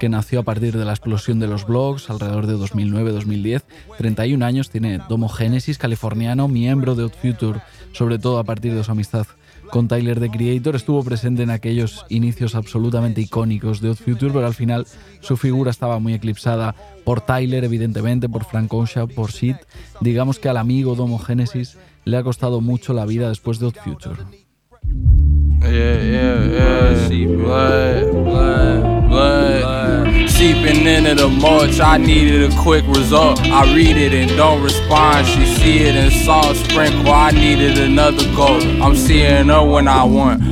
que 0.01 0.09
nació 0.09 0.41
a 0.41 0.45
partir 0.45 0.79
de 0.79 0.85
la 0.87 0.93
explosión 0.93 1.39
de 1.41 1.47
los 1.47 1.67
blogs 1.67 2.09
alrededor 2.09 2.47
de 2.47 2.57
2009-2010. 2.57 3.65
31 3.99 4.45
años 4.45 4.71
tiene 4.71 4.99
Domo 5.11 5.29
Genesis, 5.29 5.77
californiano, 5.77 6.49
miembro 6.49 6.95
de 6.95 7.05
Odd 7.05 7.13
Future, 7.21 7.61
sobre 7.93 8.19
todo 8.19 8.39
a 8.39 8.45
partir 8.45 8.75
de 8.75 8.83
su 8.83 8.93
amistad 8.93 9.27
con 9.71 9.89
Tyler 9.89 10.21
the 10.21 10.31
Creator. 10.31 10.77
Estuvo 10.77 11.03
presente 11.03 11.43
en 11.43 11.51
aquellos 11.51 12.05
inicios 12.09 12.55
absolutamente 12.55 13.21
icónicos 13.21 13.81
de 13.81 13.91
Odd 13.91 13.97
Future, 13.97 14.33
pero 14.33 14.47
al 14.47 14.55
final 14.55 14.87
su 15.21 15.37
figura 15.37 15.71
estaba 15.71 15.99
muy 15.99 16.15
eclipsada 16.15 16.75
por 17.05 17.21
Tyler, 17.21 17.65
evidentemente, 17.65 18.29
por 18.29 18.45
Frank 18.45 18.73
Ocean, 18.73 19.09
por 19.09 19.33
Sid. 19.33 19.57
Digamos 20.01 20.39
que 20.39 20.49
al 20.49 20.57
amigo 20.57 20.95
Domo 20.95 21.19
Genesis 21.19 21.77
le 22.05 22.17
ha 22.17 22.23
costado 22.23 22.61
mucho 22.61 22.93
la 22.93 23.07
vida 23.07 23.29
después 23.29 23.59
de 23.59 23.67
Odd 23.67 23.77
Future. 23.83 24.17
Yeah, 25.61 26.03
yeah, 26.03 27.15
yeah. 28.75 28.94
Blood, 29.15 30.07
into 30.41 31.15
the 31.15 31.29
mulch, 31.29 31.79
I 31.79 31.99
needed 31.99 32.51
a 32.51 32.57
quick 32.61 32.85
result. 32.89 33.41
I 33.43 33.63
read 33.73 33.97
it 33.97 34.13
and 34.13 34.37
don't 34.37 34.61
respond. 34.61 35.29
She 35.29 35.47
see 35.47 35.79
it 35.85 35.95
and 35.95 36.13
salt 36.13 36.57
sprinkle. 36.57 37.13
I 37.13 37.31
needed 37.31 37.79
another 37.79 38.27
goal. 38.35 38.61
I'm 38.83 38.97
seeing 38.97 39.51
her 39.51 39.63
when 39.63 39.87
I 39.87 40.03
want. 40.03 40.43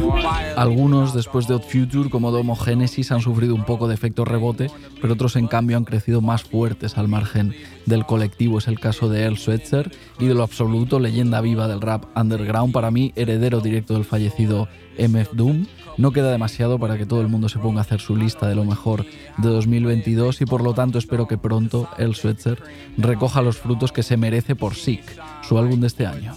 Algunos, 0.56 1.12
después 1.12 1.48
de 1.48 1.54
Odd 1.54 1.64
Future, 1.64 2.08
como 2.08 2.30
Domo 2.30 2.54
Genesis, 2.54 3.10
han 3.10 3.20
sufrido 3.20 3.56
un 3.56 3.64
poco 3.64 3.88
de 3.88 3.94
efecto 3.94 4.24
rebote, 4.24 4.70
pero 5.00 5.14
otros, 5.14 5.34
en 5.34 5.48
cambio, 5.48 5.76
han 5.76 5.84
crecido 5.84 6.20
más 6.20 6.44
fuertes 6.44 6.96
al 6.96 7.08
margen 7.08 7.56
del 7.86 8.06
colectivo. 8.06 8.58
Es 8.58 8.68
el 8.68 8.78
caso 8.78 9.08
de 9.08 9.22
Earl 9.22 9.38
Swetzer 9.38 9.90
y 10.20 10.26
de 10.26 10.34
lo 10.34 10.44
absoluto, 10.44 11.00
leyenda 11.00 11.40
viva 11.40 11.66
del 11.66 11.80
rap 11.80 12.04
underground, 12.16 12.72
para 12.72 12.92
mí, 12.92 13.12
heredero 13.16 13.60
directo 13.60 13.94
del 13.94 14.04
fallecido 14.04 14.68
MF 14.98 15.32
Doom. 15.32 15.66
No 15.96 16.12
queda 16.12 16.30
demasiado 16.30 16.78
para 16.78 16.96
que 16.96 17.06
todo 17.06 17.20
el 17.20 17.28
mundo 17.28 17.48
se 17.48 17.58
ponga 17.58 17.80
a 17.80 17.82
hacer 17.82 18.00
su 18.00 18.16
lista 18.16 18.48
de 18.48 18.54
lo 18.54 18.64
mejor 18.64 19.04
de 19.38 19.48
2022 19.48 20.40
y 20.40 20.46
por 20.46 20.62
lo 20.62 20.74
tanto 20.74 20.98
espero 20.98 21.26
que 21.26 21.38
pronto 21.38 21.88
el 21.98 22.14
Swetzer 22.14 22.62
recoja 22.96 23.42
los 23.42 23.58
frutos 23.58 23.92
que 23.92 24.02
se 24.02 24.16
merece 24.16 24.56
por 24.56 24.74
Sick, 24.74 25.02
su 25.42 25.58
álbum 25.58 25.80
de 25.80 25.86
este 25.86 26.06
año. 26.06 26.34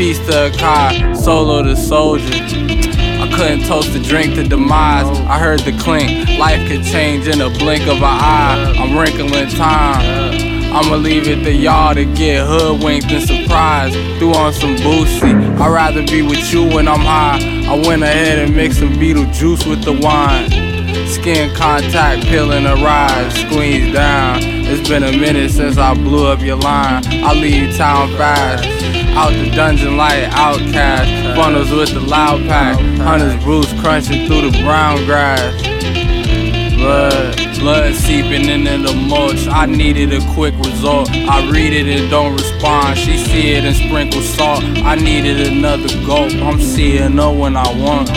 Peace 0.00 0.18
to 0.20 1.14
solo 1.14 1.76
soldier. 1.76 2.59
Couldn't 3.40 3.64
toast 3.64 3.94
the 3.94 4.00
drink 4.00 4.34
to 4.34 4.46
demise. 4.46 5.06
I 5.20 5.38
heard 5.38 5.60
the 5.60 5.72
clink. 5.78 6.28
Life 6.38 6.68
could 6.68 6.84
change 6.84 7.26
in 7.26 7.40
a 7.40 7.48
blink 7.48 7.84
of 7.84 7.96
an 7.96 8.04
eye. 8.04 8.74
I'm 8.76 8.94
wrinkling 8.94 9.48
time. 9.48 10.76
I'ma 10.76 10.96
leave 10.96 11.26
it 11.26 11.42
to 11.44 11.50
y'all 11.50 11.94
to 11.94 12.04
get 12.04 12.46
hoodwinked 12.46 13.10
and 13.10 13.26
surprised. 13.26 13.94
Threw 14.18 14.34
on 14.34 14.52
some 14.52 14.76
boosie. 14.76 15.58
I'd 15.58 15.72
rather 15.72 16.02
be 16.02 16.20
with 16.20 16.52
you 16.52 16.64
when 16.64 16.86
I'm 16.86 17.00
high. 17.00 17.40
I 17.66 17.76
went 17.88 18.02
ahead 18.02 18.40
and 18.40 18.54
mixed 18.54 18.80
some 18.80 18.98
beetle 18.98 19.24
juice 19.32 19.64
with 19.64 19.84
the 19.84 19.94
wine. 19.94 20.50
Skin 21.08 21.50
contact, 21.56 22.24
peeling 22.24 22.66
a 22.66 22.74
rise, 22.74 23.32
squeeze 23.36 23.94
down. 23.94 24.59
It's 24.72 24.88
been 24.88 25.02
a 25.02 25.10
minute 25.10 25.50
since 25.50 25.78
I 25.78 25.94
blew 25.94 26.28
up 26.28 26.40
your 26.40 26.54
line. 26.54 27.02
I 27.04 27.34
leave 27.34 27.76
town 27.76 28.08
fast. 28.16 28.64
Out 29.16 29.32
the 29.32 29.50
dungeon 29.50 29.96
like 29.96 30.22
outcast. 30.30 31.36
Funnels 31.36 31.72
with 31.72 31.92
the 31.92 31.98
loud 31.98 32.46
pack. 32.46 32.78
Hunters 32.98 33.42
Bruce 33.42 33.72
crunching 33.80 34.28
through 34.28 34.48
the 34.48 34.62
brown 34.62 35.04
grass. 35.06 35.60
Blood, 36.76 37.36
blood 37.58 37.94
seeping 37.96 38.48
into 38.48 38.78
the 38.78 38.94
mulch. 38.94 39.48
I 39.48 39.66
needed 39.66 40.12
a 40.12 40.20
quick 40.34 40.54
result. 40.58 41.10
I 41.10 41.50
read 41.50 41.72
it 41.72 41.88
and 41.88 42.08
don't 42.08 42.34
respond. 42.34 42.96
She 42.96 43.18
see 43.18 43.50
it 43.54 43.64
and 43.64 43.74
sprinkle 43.74 44.22
salt. 44.22 44.62
I 44.62 44.94
needed 44.94 45.48
another 45.48 45.88
gulp. 46.06 46.32
I'm 46.34 46.60
seeing 46.60 47.16
no 47.16 47.32
when 47.32 47.56
I 47.56 47.66
want. 47.74 48.08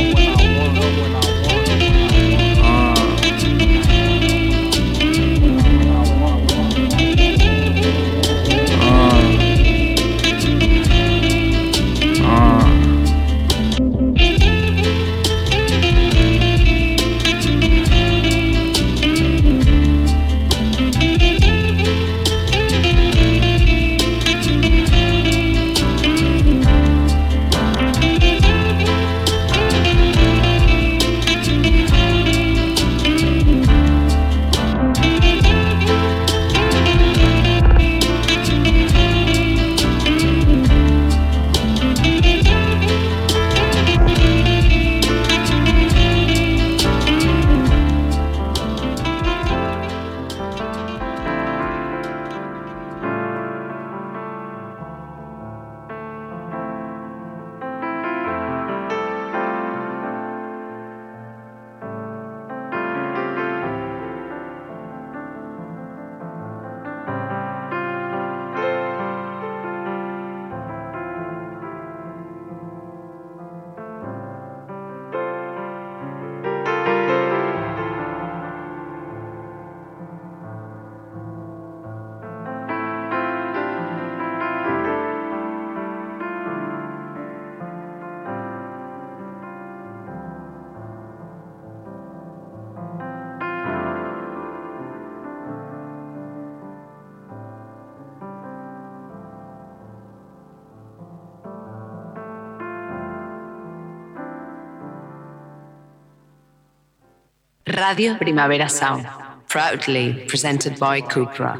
Radio 107.65 108.17
Primavera 108.17 108.67
Sound, 108.67 109.07
proudly 109.47 110.25
presented 110.27 110.77
by 110.77 110.99
Cupra. 110.99 111.55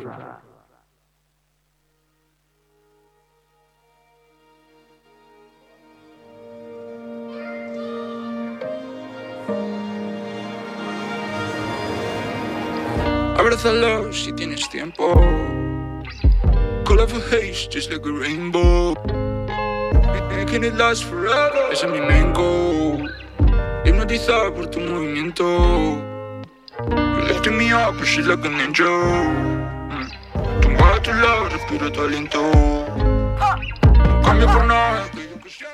Abrázalo 13.38 14.12
si 14.12 14.34
tienes 14.34 14.68
tiempo. 14.68 15.16
Color 16.84 17.04
of 17.04 17.32
haze, 17.32 17.68
just 17.68 17.90
like 17.90 18.06
a 18.06 18.12
rainbow. 18.12 18.94
Can 20.52 20.66
it 20.66 20.76
last 20.76 21.06
forever? 21.06 21.72
Ese 21.72 21.86
es 21.86 21.90
mi 21.90 22.02
main 22.02 22.34
goal. 22.34 23.23
Hipnotizada 24.14 24.54
por 24.54 24.68
tu 24.68 24.80
movimiento. 24.80 25.44
You 26.88 27.24
lifting 27.28 27.58
me 27.58 27.74
up, 27.74 27.98
but 27.98 28.06
she's 28.06 28.28
like 28.28 28.46
an 28.46 28.60
angel. 28.60 28.86
Mm. 29.90 30.62
Tumbada 30.62 30.98
a 30.98 31.02
tu 31.02 31.14
lado, 31.14 31.50
respiro 31.50 31.92
tu 31.92 32.02
aliento. 32.02 32.40
No 32.40 34.22
cambio 34.22 34.46
por 34.46 34.66
nada. 34.68 35.06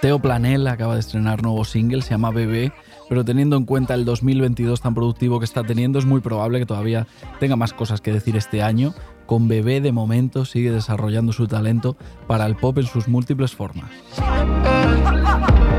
Teo 0.01 0.19
Planel 0.19 0.67
acaba 0.67 0.93
de 0.93 1.01
estrenar 1.01 1.43
nuevo 1.43 1.65
single, 1.65 2.01
se 2.01 2.11
llama 2.11 2.31
Bebé, 2.31 2.71
pero 3.09 3.25
teniendo 3.25 3.57
en 3.57 3.65
cuenta 3.65 3.93
el 3.93 4.05
2022 4.05 4.79
tan 4.79 4.95
productivo 4.95 5.39
que 5.39 5.45
está 5.45 5.65
teniendo, 5.65 5.99
es 5.99 6.05
muy 6.05 6.21
probable 6.21 6.59
que 6.59 6.65
todavía 6.65 7.07
tenga 7.41 7.57
más 7.57 7.73
cosas 7.73 7.99
que 7.99 8.13
decir 8.13 8.37
este 8.37 8.61
año. 8.61 8.93
Con 9.25 9.49
Bebé, 9.49 9.81
de 9.81 9.91
momento, 9.91 10.45
sigue 10.45 10.71
desarrollando 10.71 11.33
su 11.33 11.45
talento 11.49 11.97
para 12.25 12.45
el 12.45 12.55
pop 12.55 12.77
en 12.77 12.85
sus 12.85 13.09
múltiples 13.09 13.53
formas. 13.53 13.91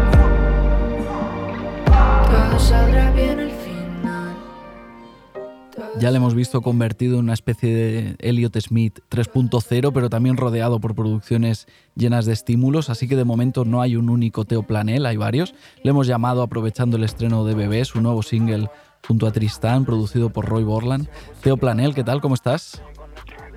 Ya 5.98 6.11
le 6.11 6.18
hemos 6.18 6.35
visto 6.35 6.62
convertido 6.62 7.14
en 7.14 7.24
una 7.24 7.35
especie 7.35 7.74
de 7.74 8.16
Elliot 8.20 8.57
Smith 8.61 9.00
3.0, 9.11 9.90
pero 9.92 10.09
también 10.09 10.37
rodeado 10.37 10.81
por 10.81 10.94
producciones 10.94 11.66
llenas 11.94 12.26
de 12.26 12.33
estímulos, 12.33 12.90
así 12.90 13.09
que 13.09 13.16
de 13.16 13.24
momento 13.24 13.64
no 13.64 13.83
hay 13.83 13.96
un 13.96 14.09
único 14.09 14.44
Teo 14.44 14.62
Planel, 14.62 15.05
hay 15.05 15.16
varios. 15.16 15.55
Le 15.83 15.90
hemos 15.90 16.07
llamado 16.07 16.42
aprovechando 16.42 16.96
el 16.96 17.05
estreno 17.05 17.44
de 17.44 17.55
Bebé, 17.55 17.85
su 17.85 18.00
nuevo 18.00 18.22
single 18.22 18.68
junto 19.07 19.26
a 19.26 19.33
Tristán, 19.33 19.85
producido 19.85 20.31
por 20.31 20.46
Roy 20.46 20.62
Borland. 20.62 21.09
Teo 21.42 21.57
Planel, 21.57 21.94
¿qué 21.94 22.05
tal? 22.05 22.20
¿Cómo 22.20 22.35
estás? 22.35 22.83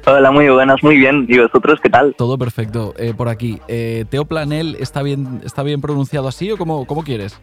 Hola, 0.05 0.31
muy 0.31 0.49
buenas, 0.49 0.83
muy 0.83 0.97
bien. 0.97 1.25
¿Y 1.29 1.37
vosotros 1.37 1.79
qué 1.81 1.89
tal? 1.89 2.13
Todo 2.17 2.37
perfecto, 2.37 2.93
eh, 2.97 3.13
por 3.15 3.29
aquí. 3.29 3.59
Eh, 3.67 4.05
¿Teo 4.09 4.25
Planel 4.25 4.75
está 4.79 5.01
bien, 5.01 5.41
está 5.45 5.63
bien 5.63 5.79
pronunciado 5.79 6.27
así 6.27 6.51
o 6.51 6.57
cómo, 6.57 6.85
cómo 6.85 7.03
quieres? 7.03 7.39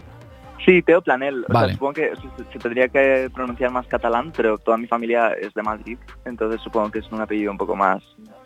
Sí, 0.64 0.83
Teo 0.83 1.01
Planel. 1.03 1.44
O 1.44 1.53
sea, 1.53 1.61
Vale. 1.61 1.73
supongo 1.75 1.94
que 1.94 2.11
se, 2.16 2.53
se 2.53 2.59
tendría 2.59 2.88
que 2.88 3.31
pronunciar 3.35 3.70
más 3.70 3.87
catalán, 3.87 4.33
pero 4.37 4.59
toda 4.59 4.77
mi 4.77 4.87
familia 4.87 5.33
es 5.33 5.55
de 5.55 5.62
Madrid, 5.62 5.99
entonces 6.25 6.61
supongo 6.61 6.90
que 6.90 6.99
es 7.01 7.11
un 7.11 7.20
apellido 7.20 7.51
un 7.51 7.59
poco 7.59 7.77
más 7.77 8.03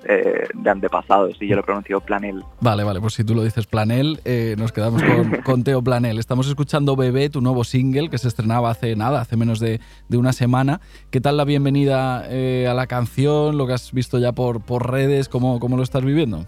eh, 0.07 0.49
de 0.53 0.71
antepasados 0.71 1.37
y 1.41 1.49
yo 1.49 1.57
lo 1.57 1.63
pronuncio 1.63 2.01
Planel. 2.01 2.45
Vale, 2.61 2.85
vale, 2.85 3.01
pues 3.01 3.15
si 3.15 3.25
tú 3.25 3.35
lo 3.35 3.43
dices 3.43 3.67
Planel, 3.67 4.21
eh, 4.25 4.55
nos 4.59 4.71
quedamos 4.71 5.03
con, 5.03 5.31
con 5.45 5.65
Teo 5.65 5.83
Planel. 5.83 6.19
Estamos 6.19 6.47
escuchando 6.47 6.95
Bebé, 6.95 7.31
tu 7.31 7.41
nuevo 7.41 7.65
single 7.65 8.11
que 8.11 8.19
se 8.19 8.29
estrenaba 8.29 8.71
hace 8.71 8.97
nada, 8.97 9.23
hace 9.23 9.37
menos 9.37 9.61
de, 9.61 9.81
de 10.09 10.17
una 10.19 10.33
semana. 10.33 10.81
¿Qué 11.11 11.21
tal 11.21 11.39
la 11.39 11.45
bienvenida 11.45 12.25
eh, 12.29 12.67
a 12.69 12.75
la 12.75 12.87
canción? 12.87 13.57
¿Lo 13.57 13.67
que 13.67 13.73
has 13.73 13.93
visto 13.93 14.19
ya 14.19 14.33
por, 14.33 14.61
por 14.61 14.91
redes? 14.91 15.29
¿Cómo, 15.29 15.59
¿Cómo 15.59 15.77
lo 15.77 15.83
estás 15.83 16.05
viviendo? 16.05 16.47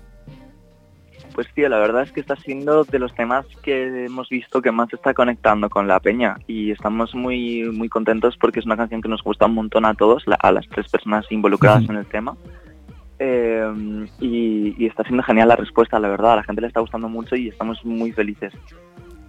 Pues 1.37 1.53
tío, 1.53 1.69
la 1.69 1.77
verdad 1.77 2.01
es 2.01 2.13
que 2.13 2.21
está 2.21 2.35
siendo 2.37 2.85
de 2.85 2.99
los 2.99 3.15
temas 3.15 3.45
que 3.63 4.07
hemos 4.07 4.31
visto 4.31 4.63
que 4.63 4.73
más 4.73 4.91
está 4.91 5.13
conectando 5.13 5.69
con 5.69 5.87
la 5.87 6.01
peña 6.01 6.39
y 6.47 6.71
estamos 6.71 7.15
muy 7.15 7.65
muy 7.65 7.91
contentos 7.91 8.39
porque 8.39 8.61
es 8.61 8.65
una 8.65 8.79
canción 8.79 9.03
que 9.03 9.11
nos 9.11 9.23
gusta 9.23 9.45
un 9.45 9.53
montón 9.53 9.85
a 9.85 9.93
todos, 9.93 10.25
a 10.41 10.51
las 10.51 10.67
tres 10.67 10.89
personas 10.89 11.31
involucradas 11.31 11.87
en 11.91 11.97
el 11.97 12.07
tema. 12.07 12.35
Eh, 13.19 14.07
y, 14.19 14.83
y 14.83 14.87
está 14.87 15.03
siendo 15.03 15.23
genial 15.25 15.49
la 15.49 15.57
respuesta, 15.57 16.01
la 16.01 16.09
verdad, 16.09 16.33
a 16.33 16.37
la 16.37 16.43
gente 16.43 16.63
le 16.63 16.69
está 16.69 16.81
gustando 16.81 17.11
mucho 17.11 17.37
y 17.37 17.49
estamos 17.49 17.85
muy 17.85 18.13
felices. 18.13 18.55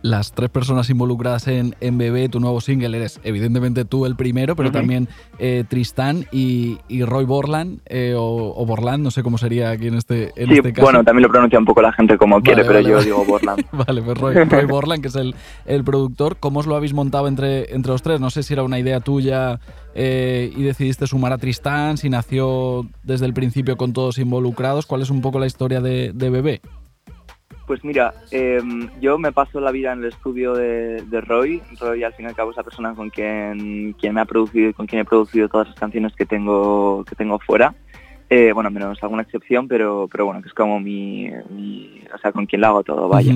Las 0.02 0.32
tres 0.32 0.50
personas 0.50 0.90
involucradas 0.90 1.48
en, 1.48 1.76
en 1.80 1.98
Bebé, 1.98 2.30
tu 2.30 2.40
nuevo 2.40 2.62
single, 2.62 2.96
eres 2.98 3.20
evidentemente 3.24 3.86
tú 3.86 4.06
el 4.06 4.16
primero, 4.16 4.56
pero 4.56 4.72
también 4.72 5.08
eh, 5.40 5.64
Tristán 5.68 6.26
y, 6.32 6.78
Roy 7.04 7.26
Borland, 7.26 7.80
eh, 7.86 8.14
o, 8.18 8.66
Borland, 8.66 9.04
no 9.04 9.12
sé 9.12 9.24
cómo 9.24 9.38
sería 9.38 9.72
aquí 9.72 9.88
en 9.88 9.96
este, 9.96 10.32
en 10.36 10.50
sí, 10.50 10.56
este 10.56 10.74
caso. 10.74 10.86
Bueno, 10.86 11.04
también 11.04 11.24
lo 11.24 11.30
pronuncia 11.30 11.58
un 11.60 11.66
poco 11.66 11.82
la 11.82 11.92
gente 11.92 12.18
como 12.18 12.42
quiere, 12.42 12.64
pero 12.64 12.80
yo 12.82 13.02
digo 13.02 13.26
Borland. 13.26 13.64
vale, 13.72 14.02
pues 14.02 14.18
Roy, 14.18 14.66
Borland, 14.66 15.02
que 15.02 15.08
es 15.08 15.16
el, 15.16 15.36
el, 15.66 15.84
productor. 15.84 16.38
¿Cómo 16.38 16.60
os 16.60 16.68
lo 16.68 16.76
habéis 16.76 16.94
montado 16.94 17.28
entre, 17.28 17.74
entre 17.74 17.92
los 17.92 18.02
tres? 18.02 18.20
No 18.20 18.30
sé 18.30 18.44
si 18.44 18.54
era 18.54 18.64
una 18.64 18.80
idea 18.80 19.00
tuya 19.00 19.60
eh, 19.96 20.52
y 20.56 20.64
decidiste 20.64 21.08
sumar 21.08 21.34
a 21.34 21.38
Tristán, 21.38 21.98
si 21.98 22.10
nació 22.10 22.86
desde 23.04 23.26
el 23.26 23.34
principio 23.34 23.78
con 23.78 23.94
todos 23.94 24.18
involucrados. 24.20 24.86
¿Cuál 24.86 25.02
es 25.02 25.10
un 25.10 25.22
poco 25.22 25.40
la 25.40 25.48
historia 25.48 25.82
de, 25.82 26.12
de 26.14 26.30
Bebé? 26.30 26.62
Pues 27.68 27.84
mira, 27.84 28.14
em, 28.32 28.90
yo 29.02 29.20
me 29.20 29.34
paso 29.34 29.60
la 29.60 29.72
vida 29.72 29.92
en 29.92 30.00
el 30.00 30.06
estudio 30.06 30.54
de, 30.54 31.04
Roy. 31.22 31.62
Roy 31.82 32.02
al 32.02 32.14
fin 32.14 32.26
y 32.26 32.30
al 32.30 32.36
cabo 32.36 32.52
es 32.52 32.58
la 32.58 32.64
persona 32.64 32.96
con 32.96 33.10
quien, 33.10 33.92
quien 34.00 34.14
me 34.14 34.22
ha 34.22 34.26
producido 34.26 34.70
y 34.70 34.74
con 34.74 34.88
quien 34.88 35.02
he 35.02 35.06
producido 35.06 35.50
todas 35.50 35.68
las 35.68 35.78
canciones 35.78 36.16
que 36.16 36.26
tengo, 36.26 37.04
que 37.04 37.16
tengo 37.16 37.38
fuera. 37.40 37.76
Eh, 38.30 38.54
bueno, 38.54 38.72
menos 38.72 39.04
alguna 39.04 39.24
excepción, 39.24 39.68
pero, 39.68 40.08
pero 40.10 40.26
bueno, 40.26 40.42
que 40.42 40.48
es 40.48 40.54
como 40.54 40.80
mi, 40.80 41.30
o 41.30 42.18
sea, 42.22 42.32
con 42.32 42.46
quien 42.46 42.62
lo 42.62 42.68
hago 42.68 42.84
todo, 42.84 43.10
vaya. 43.10 43.34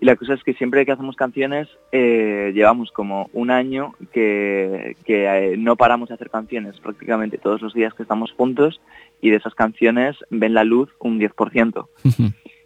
Y 0.00 0.04
la 0.06 0.16
cosa 0.16 0.32
es 0.32 0.42
que 0.44 0.54
siempre 0.54 0.86
que 0.86 0.92
hacemos 0.92 1.16
canciones 1.16 1.68
eh, 1.92 2.52
llevamos 2.54 2.90
como 2.90 3.28
un 3.34 3.50
año 3.50 3.94
que, 4.12 4.96
que 5.04 5.26
eh, 5.26 5.56
no 5.58 5.76
paramos 5.76 6.08
de 6.08 6.14
hacer 6.14 6.30
canciones 6.30 6.80
prácticamente 6.80 7.36
todos 7.36 7.60
los 7.60 7.74
días 7.74 7.92
que 7.92 8.04
estamos 8.04 8.32
juntos 8.32 8.80
y 9.20 9.28
de 9.28 9.36
esas 9.36 9.54
canciones 9.54 10.16
ven 10.30 10.54
la 10.54 10.64
luz 10.64 10.88
un 11.00 11.20
10%. 11.20 11.86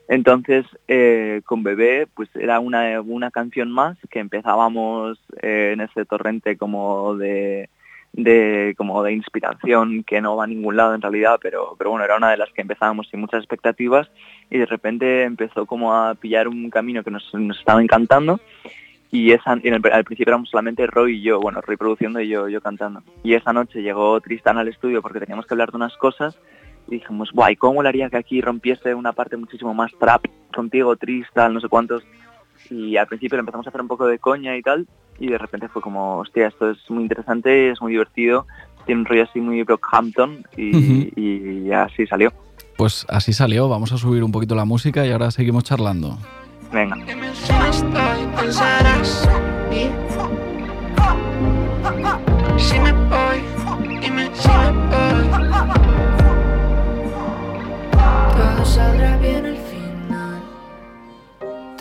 Entonces, 0.09 0.67
eh, 0.89 1.43
con 1.45 1.63
Bebé, 1.63 2.07
pues 2.15 2.29
era 2.35 2.61
una, 2.61 3.01
una 3.01 3.31
canción 3.31 3.71
más 3.71 3.97
que 4.11 4.19
empezábamos 4.19 5.19
eh, 5.41 5.71
en 5.73 5.81
ese 5.81 6.05
torrente 6.05 6.57
como 6.57 7.17
de, 7.17 7.71
de, 8.13 8.75
como 8.77 9.03
de 9.03 9.13
inspiración 9.13 10.05
que 10.05 10.21
no 10.21 10.37
va 10.37 10.45
a 10.45 10.49
ningún 10.49 10.77
lado 10.77 10.95
en 10.95 11.03
realidad, 11.03 11.39
pero, 11.41 11.77
pero 11.79 11.91
bueno, 11.91 12.05
era 12.05 12.17
una 12.17 12.31
de 12.31 12.37
las 12.37 12.53
que 12.53 12.63
empezábamos 12.63 13.09
sin 13.09 13.21
muchas 13.21 13.41
expectativas 13.41 14.11
y 14.51 14.59
de 14.59 14.67
repente 14.67 15.23
empezó 15.23 15.67
como 15.67 15.95
a 15.95 16.15
pillar 16.15 16.49
un 16.49 16.69
camino 16.69 17.03
que 17.03 17.11
nos, 17.11 17.33
nos 17.35 17.59
estaba 17.59 17.83
encantando 17.83 18.41
y 19.11 19.33
esa, 19.33 19.53
en 19.53 19.75
el, 19.75 19.93
al 19.93 20.05
principio 20.05 20.31
éramos 20.31 20.49
solamente 20.49 20.87
Roy 20.87 21.19
y 21.19 21.23
yo, 21.23 21.39
bueno, 21.39 21.61
Roy 21.61 21.77
produciendo 21.77 22.19
y 22.21 22.29
yo, 22.29 22.49
yo 22.49 22.63
cantando. 22.63 23.03
Y 23.23 23.35
esa 23.35 23.53
noche 23.53 23.83
llegó 23.83 24.19
Tristan 24.23 24.57
al 24.57 24.69
estudio 24.69 25.03
porque 25.03 25.21
teníamos 25.21 25.45
que 25.45 25.53
hablar 25.53 25.71
de 25.71 25.77
unas 25.77 25.95
cosas 25.99 26.39
y 26.89 26.97
dijimos, 26.97 27.31
guay, 27.33 27.57
¿cómo 27.57 27.83
le 27.83 27.89
haría 27.89 28.11
que 28.11 28.17
aquí 28.17 28.41
rompiese 28.41 28.95
una 28.95 29.13
parte 29.13 29.37
muchísimo 29.37 29.75
más 29.75 29.93
trap 29.99 30.27
contigo, 30.55 30.97
triste, 30.97 31.49
no 31.49 31.61
sé 31.61 31.69
cuántos? 31.69 32.03
Y 32.71 32.97
al 32.97 33.07
principio 33.07 33.39
empezamos 33.39 33.67
a 33.67 33.71
hacer 33.71 33.81
un 33.81 33.89
poco 33.89 34.07
de 34.07 34.19
coña 34.19 34.57
y 34.57 34.63
tal, 34.63 34.87
y 35.19 35.29
de 35.29 35.39
repente 35.39 35.69
fue 35.69 35.83
como, 35.83 36.19
hostia, 36.19 36.49
esto 36.49 36.71
es 36.71 36.79
muy 36.91 37.03
interesante, 37.03 37.71
es 37.71 37.81
muy 37.81 37.93
divertido, 37.93 38.47
tiene 38.87 39.03
un 39.03 39.07
rollo 39.07 39.25
así 39.25 39.41
muy 39.41 39.63
Brockhampton 39.63 40.45
y, 40.57 41.13
y 41.21 41.73
así 41.73 42.07
salió. 42.07 42.33
Pues 42.77 43.07
así 43.09 43.33
salió, 43.33 43.69
vamos 43.69 43.93
a 43.93 43.99
subir 43.99 44.25
un 44.25 44.33
poquito 44.33 44.55
la 44.55 44.65
música 44.65 45.07
y 45.07 45.13
ahora 45.13 45.31
seguimos 45.31 45.65
charlando. 45.65 46.19
Venga. 46.73 46.97
Si 52.57 52.79
me 52.79 52.93
voy, 52.93 53.43
dime 54.01 54.31
si 54.35 54.49
me 54.49 54.73
voy. 54.89 55.02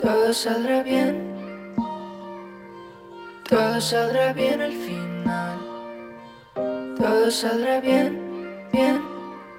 Todo 0.02 0.34
saldrá 0.34 0.82
bien. 0.82 1.32
Todo 3.48 3.80
saldrá 3.80 4.32
bien 4.32 4.60
al 4.60 4.72
final. 4.72 5.58
Todo 6.98 7.30
saldrá 7.30 7.80
bien, 7.80 8.68
bien, 8.72 9.00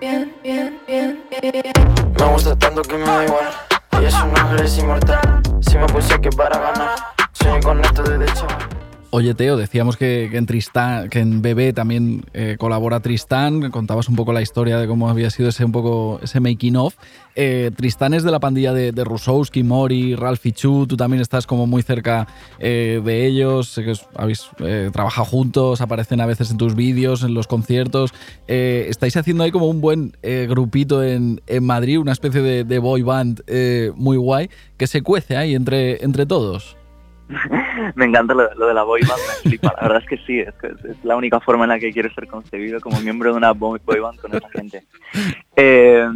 bien, 0.02 0.36
bien, 0.44 0.82
bien, 0.86 1.24
bien. 1.32 1.74
Me 2.20 2.26
gusta 2.26 2.58
tanto 2.58 2.82
que 2.82 2.98
me 2.98 3.06
da 3.06 3.24
igual. 3.24 3.46
Ella 3.92 4.08
es 4.10 4.16
un 4.16 4.38
ángel, 4.38 4.66
es 4.66 4.78
inmortal. 4.78 5.42
Si 5.62 5.78
me 5.78 5.86
puse 5.86 6.14
aquí 6.14 6.30
para 6.36 6.60
ganar, 6.60 6.96
soy 7.32 7.62
con 7.62 7.80
esto 7.80 8.04
desde 8.04 8.34
chaval. 8.34 8.73
Oye, 9.16 9.36
Teo, 9.36 9.58
decíamos 9.58 9.96
que, 9.96 10.26
en, 10.26 10.48
Tristán, 10.48 11.08
que 11.08 11.20
en 11.20 11.44
Bebé 11.44 11.72
también 11.72 12.26
eh, 12.34 12.56
colabora 12.58 13.00
Tristán, 13.00 13.70
contabas 13.70 14.10
un 14.10 14.16
poco 14.16 14.34
la 14.34 14.42
historia 14.42 14.80
de 14.80 14.88
cómo 14.88 15.08
había 15.08 15.30
sido 15.30 15.50
ese 15.50 15.64
un 15.64 15.72
poco 15.72 16.20
ese 16.24 16.40
making 16.40 16.78
of. 16.78 16.96
Eh, 17.36 17.70
Tristán 17.76 18.16
es 18.16 18.24
de 18.24 18.32
la 18.32 18.40
pandilla 18.40 18.74
de, 18.74 18.92
de 18.92 19.04
Rusowski, 19.04 19.62
Mori, 19.62 20.16
Ralph 20.16 20.44
Chu, 20.56 20.88
tú 20.88 20.98
también 20.98 21.22
estás 21.22 21.46
como 21.46 21.68
muy 21.68 21.84
cerca 21.84 22.28
eh, 22.58 23.04
de 23.06 23.28
ellos, 23.28 23.68
sé 23.68 23.84
que 23.84 23.94
habéis 24.16 24.50
trabajado 24.92 25.26
juntos, 25.26 25.82
aparecen 25.82 26.20
a 26.20 26.26
veces 26.26 26.50
en 26.50 26.58
tus 26.58 26.74
vídeos, 26.74 27.22
en 27.22 27.36
los 27.36 27.46
conciertos. 27.46 28.16
estáis 28.48 29.16
haciendo 29.16 29.44
ahí 29.44 29.52
como 29.52 29.68
un 29.68 29.80
buen 29.80 30.18
grupito 30.48 31.04
en, 31.04 31.40
en, 31.46 31.64
Madrid, 31.64 32.00
una 32.00 32.14
especie 32.14 32.42
de, 32.42 32.64
de 32.64 32.80
boy 32.80 33.04
band 33.04 33.44
muy 33.96 34.18
guay, 34.18 34.50
que 34.76 34.88
se 34.88 35.04
cuece 35.04 35.38
ahí 35.38 35.54
entre, 35.54 36.04
entre 36.04 36.26
todos. 36.26 36.78
me 37.96 38.06
encanta 38.06 38.34
lo, 38.34 38.68
de 38.68 38.74
la 38.74 38.84
boy 38.84 39.02
band. 39.02 39.62
La 39.62 39.82
verdad 39.82 40.02
es 40.04 40.08
que 40.08 40.18
sí, 40.26 40.40
es, 40.40 41.04
la 41.04 41.16
única 41.16 41.40
forma 41.40 41.66
en 41.66 41.70
la 41.70 41.80
que 41.80 41.92
quiero 41.92 42.14
ser 42.14 42.28
concebido 42.28 42.80
como 42.82 43.00
miembro 43.00 43.32
de 43.32 43.38
una 43.38 43.52
boy, 43.52 43.80
band 43.86 44.20
con 44.20 44.36
esa 44.36 44.50
gente. 44.50 44.84
Eh, 45.56 46.08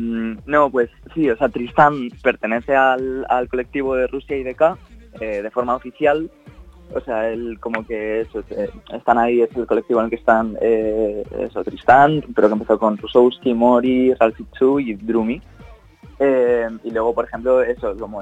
no, 0.46 0.70
pues 0.70 0.90
sí, 1.14 1.30
o 1.30 1.38
sea, 1.38 1.50
Tristan 1.50 2.10
pertenece 2.22 2.76
al, 2.76 3.26
colectivo 3.50 3.96
de 3.96 4.08
Rusia 4.08 4.38
y 4.38 4.44
de 4.44 4.56
eh, 5.20 5.42
de 5.42 5.52
forma 5.52 5.76
oficial. 5.76 6.30
O 6.94 7.02
sea, 7.02 7.30
él 7.30 7.58
como 7.60 7.86
que 7.86 8.22
eh, 8.22 8.70
están 8.94 9.18
ahí, 9.18 9.42
es 9.42 9.56
el 9.56 9.68
colectivo 9.68 10.00
en 10.00 10.06
el 10.06 10.10
que 10.10 10.16
están 10.16 10.58
eh, 10.62 11.24
eso, 11.40 11.64
Tristan, 11.64 12.24
pero 12.34 12.48
que 12.48 12.54
empezó 12.54 12.80
con 12.80 12.98
Rusowski, 12.98 13.54
Mori, 13.54 14.14
Ralphitsu 14.14 14.80
y 14.80 14.94
Drumi. 14.94 15.42
Eh, 16.20 16.68
y 16.84 16.92
luego, 16.92 17.14
por 17.14 17.26
ejemplo, 17.26 17.62
eso, 17.62 17.96
como 17.98 18.22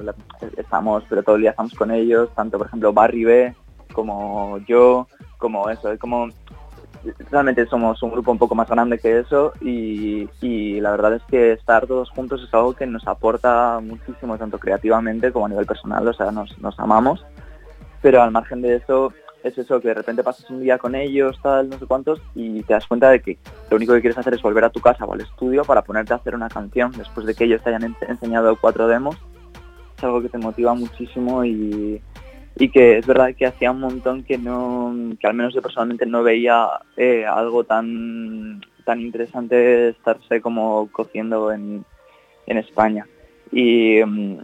estamos, 0.58 1.04
pero 1.08 1.24
todo 1.24 1.36
el 1.36 1.42
día 1.42 1.52
estamos 1.52 1.74
con 1.74 1.92
ellos, 1.92 2.30
tanto 2.36 2.58
por 2.58 2.68
ejemplo 2.68 2.92
Barry 2.92 3.24
B, 3.24 3.56
como 3.94 4.58
yo, 4.68 5.08
como 5.38 5.70
eso, 5.70 5.98
como 5.98 6.28
realmente 7.32 7.66
somos 7.68 8.02
un 8.04 8.12
grupo 8.12 8.32
un 8.32 8.38
poco 8.38 8.56
más 8.56 8.68
grande 8.68 8.98
que 8.98 9.20
eso 9.20 9.54
y, 9.62 10.28
y, 10.42 10.82
la 10.82 10.92
verdad 10.92 11.14
es 11.14 11.24
que 11.24 11.52
estar 11.52 11.86
todos 11.86 12.10
juntos 12.10 12.44
es 12.44 12.54
algo 12.54 12.74
que 12.74 12.88
nos 12.88 13.08
aporta 13.08 13.80
muchísimo, 13.80 14.38
tanto 14.38 14.58
creativamente 14.58 15.32
como 15.32 15.46
a 15.46 15.50
nivel 15.50 15.66
personal, 15.66 16.08
o 16.08 16.14
sea, 16.14 16.32
nos, 16.32 16.58
nos 16.60 16.80
amamos, 16.80 17.24
pero 18.02 18.22
al 18.22 18.32
margen 18.32 18.62
de 18.62 18.76
eso 18.76 19.14
es 19.46 19.58
eso, 19.60 19.80
que 19.80 19.90
de 19.90 19.94
repente 19.94 20.24
pasas 20.24 20.50
un 20.50 20.62
día 20.62 20.80
con 20.80 20.96
ellos, 20.96 21.40
tal, 21.42 21.70
no 21.70 21.78
sé 21.78 21.86
cuántos, 21.86 22.20
y 22.34 22.64
te 22.64 22.74
das 22.74 22.88
cuenta 22.88 23.12
de 23.12 23.22
que 23.22 23.38
lo 23.70 23.78
único 23.78 23.94
que 23.94 24.02
quieres 24.02 24.18
hacer 24.18 24.34
es 24.34 24.42
volver 24.42 24.64
a 24.64 24.72
tu 24.72 24.80
casa 24.80 25.06
o 25.06 25.14
al 25.14 25.22
estudio 25.22 25.64
para 25.64 25.84
ponerte 25.84 26.14
a 26.14 26.16
hacer 26.16 26.34
una 26.34 26.50
canción 26.50 26.92
después 26.98 27.28
de 27.28 27.36
que 27.36 27.44
ellos 27.44 27.62
te 27.64 27.70
hayan 27.70 27.96
enseñado 28.08 28.58
cuatro 28.60 28.88
demos. 28.88 29.16
Es 29.98 30.04
algo 30.04 30.22
que 30.22 30.30
te 30.30 30.40
motiva 30.40 30.74
muchísimo 30.74 31.46
y, 31.46 32.02
y 32.56 32.70
que 32.70 32.98
es 32.98 33.06
verdad 33.06 33.36
que 33.38 33.46
hacía 33.46 33.70
un 33.70 33.82
montón 33.82 34.24
que 34.24 34.40
no, 34.40 34.94
que 35.20 35.28
al 35.28 35.36
menos 35.36 35.54
yo 35.54 35.62
personalmente 35.62 36.08
no 36.08 36.24
veía 36.24 36.68
eh, 36.98 37.26
algo 37.26 37.64
tan, 37.66 38.62
tan 38.84 39.00
interesante 39.00 39.90
estarse 39.90 40.42
como 40.42 40.90
cociendo 40.92 41.52
en, 41.52 41.86
en 42.48 42.58
España. 42.58 43.08
Y, 43.52 44.04
mm, 44.04 44.40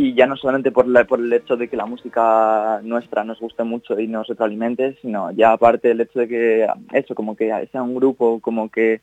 y 0.00 0.14
ya 0.14 0.26
no 0.26 0.34
solamente 0.34 0.72
por, 0.72 0.88
la, 0.88 1.04
por 1.04 1.20
el 1.20 1.30
hecho 1.30 1.58
de 1.58 1.68
que 1.68 1.76
la 1.76 1.84
música 1.84 2.80
nuestra 2.82 3.22
nos 3.22 3.38
guste 3.38 3.64
mucho 3.64 4.00
y 4.00 4.08
nos 4.08 4.26
retroalimente, 4.28 4.96
sino 5.02 5.30
ya 5.32 5.52
aparte 5.52 5.88
del 5.88 6.00
hecho 6.00 6.20
de 6.20 6.28
que 6.28 6.66
eso, 6.92 7.14
como 7.14 7.36
que 7.36 7.68
sea 7.70 7.82
un 7.82 7.94
grupo, 7.94 8.40
como 8.40 8.70
que 8.70 9.02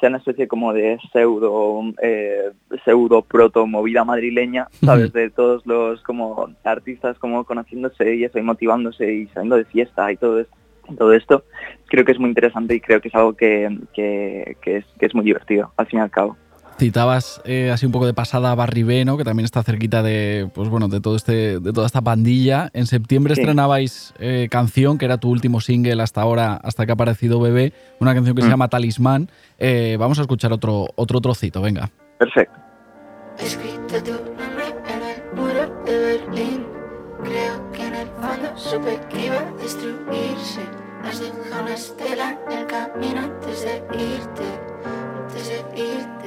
sea 0.00 0.08
una 0.08 0.16
especie 0.16 0.48
como 0.48 0.72
de 0.72 0.98
pseudo, 1.12 1.82
eh, 2.00 2.52
pseudo 2.86 3.20
proto 3.20 3.66
movida 3.66 4.02
madrileña, 4.02 4.68
¿sabes? 4.82 5.12
De 5.12 5.28
todos 5.28 5.66
los 5.66 6.02
como 6.04 6.48
artistas 6.64 7.18
como 7.18 7.44
conociéndose 7.44 8.16
y 8.16 8.24
eso, 8.24 8.38
y 8.38 8.42
motivándose 8.42 9.12
y 9.12 9.26
saliendo 9.26 9.56
de 9.56 9.66
fiesta 9.66 10.10
y 10.10 10.16
todo 10.16 10.40
esto. 10.40 10.56
Todo 10.96 11.12
esto 11.12 11.44
creo 11.86 12.06
que 12.06 12.12
es 12.12 12.18
muy 12.18 12.30
interesante 12.30 12.74
y 12.74 12.80
creo 12.80 13.02
que 13.02 13.08
es 13.08 13.14
algo 13.14 13.34
que, 13.34 13.78
que, 13.92 14.56
es, 14.64 14.86
que 14.98 15.06
es 15.06 15.14
muy 15.14 15.24
divertido, 15.26 15.70
al 15.76 15.86
fin 15.86 15.98
y 15.98 16.02
al 16.02 16.10
cabo. 16.10 16.38
Citabas 16.80 17.42
eh, 17.44 17.70
así 17.70 17.84
un 17.84 17.92
poco 17.92 18.06
de 18.06 18.14
pasada 18.14 18.52
a 18.52 18.54
Barribeno, 18.54 19.18
que 19.18 19.24
también 19.24 19.44
está 19.44 19.62
cerquita 19.62 20.02
de, 20.02 20.48
pues 20.54 20.70
bueno, 20.70 20.88
de 20.88 21.02
todo 21.02 21.14
este, 21.14 21.60
de 21.60 21.72
toda 21.74 21.86
esta 21.86 22.00
pandilla. 22.00 22.70
En 22.72 22.86
septiembre 22.86 23.34
estrenabais 23.34 24.14
eh, 24.18 24.48
canción, 24.50 24.96
que 24.96 25.04
era 25.04 25.18
tu 25.18 25.28
último 25.28 25.60
single 25.60 26.00
hasta 26.02 26.22
ahora, 26.22 26.54
hasta 26.54 26.86
que 26.86 26.92
ha 26.92 26.94
aparecido 26.94 27.38
Bebé, 27.38 27.74
una 27.98 28.14
canción 28.14 28.34
que 28.34 28.40
se 28.40 28.48
mm. 28.48 28.50
llama 28.50 28.68
Talismán. 28.68 29.28
Eh, 29.58 29.98
vamos 30.00 30.20
a 30.20 30.22
escuchar 30.22 30.54
otro, 30.54 30.86
otro 30.94 31.20
trocito, 31.20 31.60
venga. 31.60 31.90
Perfecto. 32.18 32.58
tu 34.02 34.12
nombre 34.12 34.74
en 34.88 35.02
el 35.02 35.36
muro 35.36 35.84
de 35.84 35.98
Berlín. 35.98 36.66
Creo 37.22 37.72
que 37.72 37.86
en 37.86 37.94
el 37.94 38.08
fondo 38.08 38.56
supe 38.56 38.98
que 39.10 39.26
iba 39.26 39.36
a 39.36 39.52
destruirse. 39.60 40.62
Has 41.04 41.20
dejado 41.20 41.62
una 41.62 41.74
estela 41.74 42.38
en 42.50 42.58
el 42.58 42.66
camino 42.66 43.20
antes 43.20 43.66
de 43.66 43.84
irte, 43.98 44.46
antes 45.26 45.48
de 45.48 45.78
irte. 45.78 46.19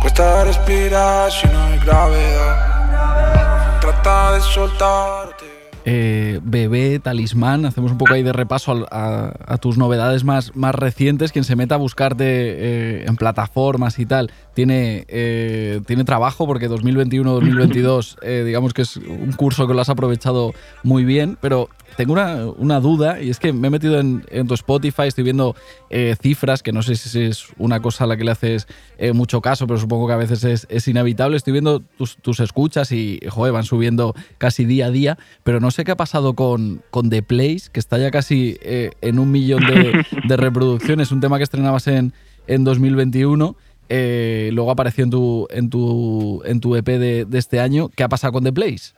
Cuesta 0.00 0.44
respirar 0.44 1.30
si 1.30 1.46
no 1.46 1.62
hay 1.62 1.78
gravedad. 1.78 3.78
Trata 3.80 4.32
de 4.32 4.40
soltar. 4.40 5.31
Eh, 5.84 6.38
bebé, 6.44 7.00
talismán, 7.00 7.66
hacemos 7.66 7.90
un 7.90 7.98
poco 7.98 8.14
ahí 8.14 8.22
de 8.22 8.32
repaso 8.32 8.86
a, 8.90 9.58
tus 9.60 9.78
novedades 9.78 10.22
más, 10.24 10.54
más 10.54 10.74
recientes. 10.74 11.32
Quien 11.32 11.44
se 11.44 11.56
meta 11.56 11.74
a 11.74 11.78
buscarte 11.78 12.24
eh, 12.26 13.04
en 13.06 13.16
plataformas 13.16 13.98
y 13.98 14.06
tal, 14.06 14.30
tiene, 14.54 15.04
eh, 15.08 15.80
tiene 15.86 16.04
trabajo 16.04 16.46
porque 16.46 16.70
2021-2022 16.70 18.44
digamos 18.44 18.74
que 18.74 18.82
es 18.82 18.96
un 18.96 19.32
curso 19.32 19.66
que 19.66 19.74
lo 19.74 19.80
has 19.80 19.88
aprovechado 19.88 20.52
muy 20.82 21.04
bien, 21.04 21.36
pero 21.40 21.68
tengo 21.96 22.14
una, 22.14 22.80
duda 22.80 23.20
y 23.20 23.28
es 23.28 23.38
que 23.38 23.52
me 23.52 23.68
he 23.68 23.70
metido 23.70 24.00
en, 24.00 24.46
tu 24.46 24.54
Spotify, 24.54 25.02
estoy 25.06 25.24
viendo 25.24 25.54
cifras, 26.22 26.62
que 26.62 26.72
no 26.72 26.82
sé 26.82 26.96
si 26.96 27.20
es 27.20 27.48
una 27.58 27.80
cosa 27.80 28.04
a 28.04 28.06
la 28.06 28.16
que 28.16 28.24
le 28.24 28.30
haces 28.30 28.66
mucho 29.12 29.42
caso, 29.42 29.66
pero 29.66 29.78
supongo 29.78 30.06
que 30.06 30.14
a 30.14 30.16
veces 30.16 30.66
es, 30.68 30.88
inevitable. 30.88 31.36
Estoy 31.36 31.52
viendo 31.52 31.80
tus, 31.80 32.40
escuchas 32.40 32.92
y, 32.92 33.20
joder, 33.28 33.52
van 33.52 33.64
subiendo 33.64 34.14
casi 34.38 34.64
día 34.64 34.86
a 34.86 34.90
día, 34.90 35.18
pero 35.44 35.60
no 35.60 35.70
sé 35.72 35.84
qué 35.84 35.92
ha 35.92 35.96
pasado 35.96 36.34
con, 36.34 36.82
con 36.90 37.10
The 37.10 37.22
Place, 37.22 37.70
que 37.72 37.80
está 37.80 37.98
ya 37.98 38.10
casi 38.10 38.56
eh, 38.62 38.92
en 39.00 39.18
un 39.18 39.30
millón 39.30 39.62
de, 39.66 40.36
reproducciones, 40.36 41.10
un 41.10 41.20
tema 41.20 41.38
que 41.38 41.44
estrenabas 41.44 41.86
en, 41.88 42.12
en 42.46 42.64
2021. 42.64 43.56
luego 43.88 44.70
apareció 44.70 45.04
en 45.04 45.10
tu, 45.10 45.48
en 45.50 45.70
tu, 45.70 46.42
en 46.44 46.60
tu 46.60 46.76
EP 46.76 46.86
de, 46.86 47.24
de 47.24 47.38
este 47.38 47.58
año. 47.58 47.88
¿Qué 47.88 48.04
ha 48.04 48.08
pasado 48.08 48.32
con 48.32 48.44
The 48.44 48.52
Place? 48.52 48.94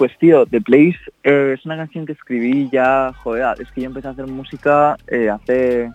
Pues 0.00 0.16
tío, 0.16 0.46
The 0.46 0.62
Place 0.62 0.96
eh, 1.24 1.56
es 1.58 1.66
una 1.66 1.76
canción 1.76 2.06
que 2.06 2.12
escribí 2.12 2.70
ya, 2.72 3.12
joder, 3.22 3.60
es 3.60 3.70
que 3.70 3.82
yo 3.82 3.88
empecé 3.88 4.08
a 4.08 4.12
hacer 4.12 4.26
música 4.28 4.96
eh, 5.06 5.28
hace, 5.28 5.90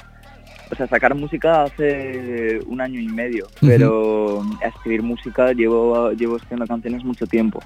o 0.71 0.76
sea, 0.76 0.86
sacar 0.86 1.15
música 1.15 1.63
hace 1.63 2.59
un 2.67 2.82
año 2.82 2.99
y 2.99 3.07
medio, 3.07 3.47
pero 3.61 4.43
a 4.63 4.67
escribir 4.67 5.01
música 5.01 5.53
llevo, 5.53 6.11
llevo 6.11 6.36
escribiendo 6.36 6.67
canciones 6.67 7.03
mucho 7.03 7.26
tiempo. 7.26 7.63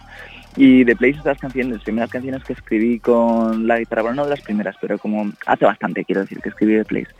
Y 0.61 0.83
The 0.83 0.97
Place 0.97 1.19
es 1.19 1.23
las 1.23 1.39
canciones, 1.39 1.71
las 1.71 1.83
primeras 1.83 2.09
canciones 2.09 2.43
que 2.43 2.51
escribí 2.51 2.99
con 2.99 3.65
la 3.65 3.79
guitarra, 3.79 4.01
bueno, 4.01 4.17
no 4.17 4.23
de 4.25 4.31
las 4.31 4.41
primeras, 4.41 4.75
pero 4.81 4.97
como 4.97 5.31
hace 5.45 5.63
bastante, 5.63 6.03
quiero 6.03 6.19
decir, 6.19 6.41
que 6.41 6.49
escribí 6.49 6.75
The 6.75 6.83
Place. 6.83 7.11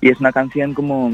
Y 0.00 0.10
es 0.10 0.20
una 0.20 0.30
canción 0.30 0.74
como 0.74 1.10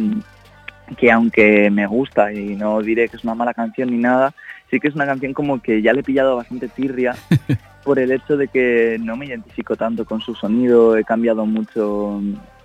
que 0.99 1.11
aunque 1.11 1.70
me 1.70 1.87
gusta 1.87 2.35
y 2.35 2.55
no 2.55 2.83
diré 2.83 3.09
que 3.09 3.16
es 3.16 3.24
una 3.24 3.35
mala 3.35 3.55
canción 3.55 3.91
ni 3.91 3.97
nada, 3.97 4.35
sí 4.70 4.78
que 4.78 4.89
es 4.89 4.95
una 4.95 5.07
canción 5.07 5.33
como 5.33 5.62
que 5.62 5.81
ya 5.81 5.95
le 5.95 6.01
he 6.01 6.03
pillado 6.03 6.37
bastante 6.37 6.68
tirria 6.68 7.16
por 7.83 7.99
el 7.99 8.12
hecho 8.12 8.37
de 8.37 8.49
que 8.49 8.99
no 9.01 9.16
me 9.16 9.24
identifico 9.24 9.74
tanto 9.74 10.05
con 10.05 10.20
su 10.20 10.35
sonido, 10.35 10.99
he 10.99 11.05
cambiado 11.05 11.47
mucho 11.47 12.20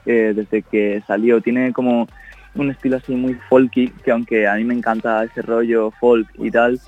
eh, 0.06 0.34
desde 0.36 0.62
que 0.62 1.02
salió, 1.08 1.40
tiene 1.40 1.72
como 1.72 2.10
un 2.54 2.70
estilo 2.70 2.98
así 2.98 3.16
muy 3.16 3.36
folky, 3.48 3.88
que 4.04 4.12
aunque 4.12 4.46
a 4.46 4.56
mí 4.56 4.66
me 4.66 4.74
encanta 4.74 5.24
ese 5.24 5.42
rollo 5.42 5.92
folk 6.02 6.28
y 6.38 6.52
tal, 6.52 6.82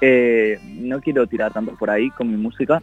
eh, 0.00 0.58
no 0.64 1.00
quiero 1.00 1.26
tirar 1.26 1.52
tanto 1.52 1.74
por 1.76 1.90
ahí 1.90 2.10
con 2.10 2.30
mi 2.30 2.36
música. 2.36 2.82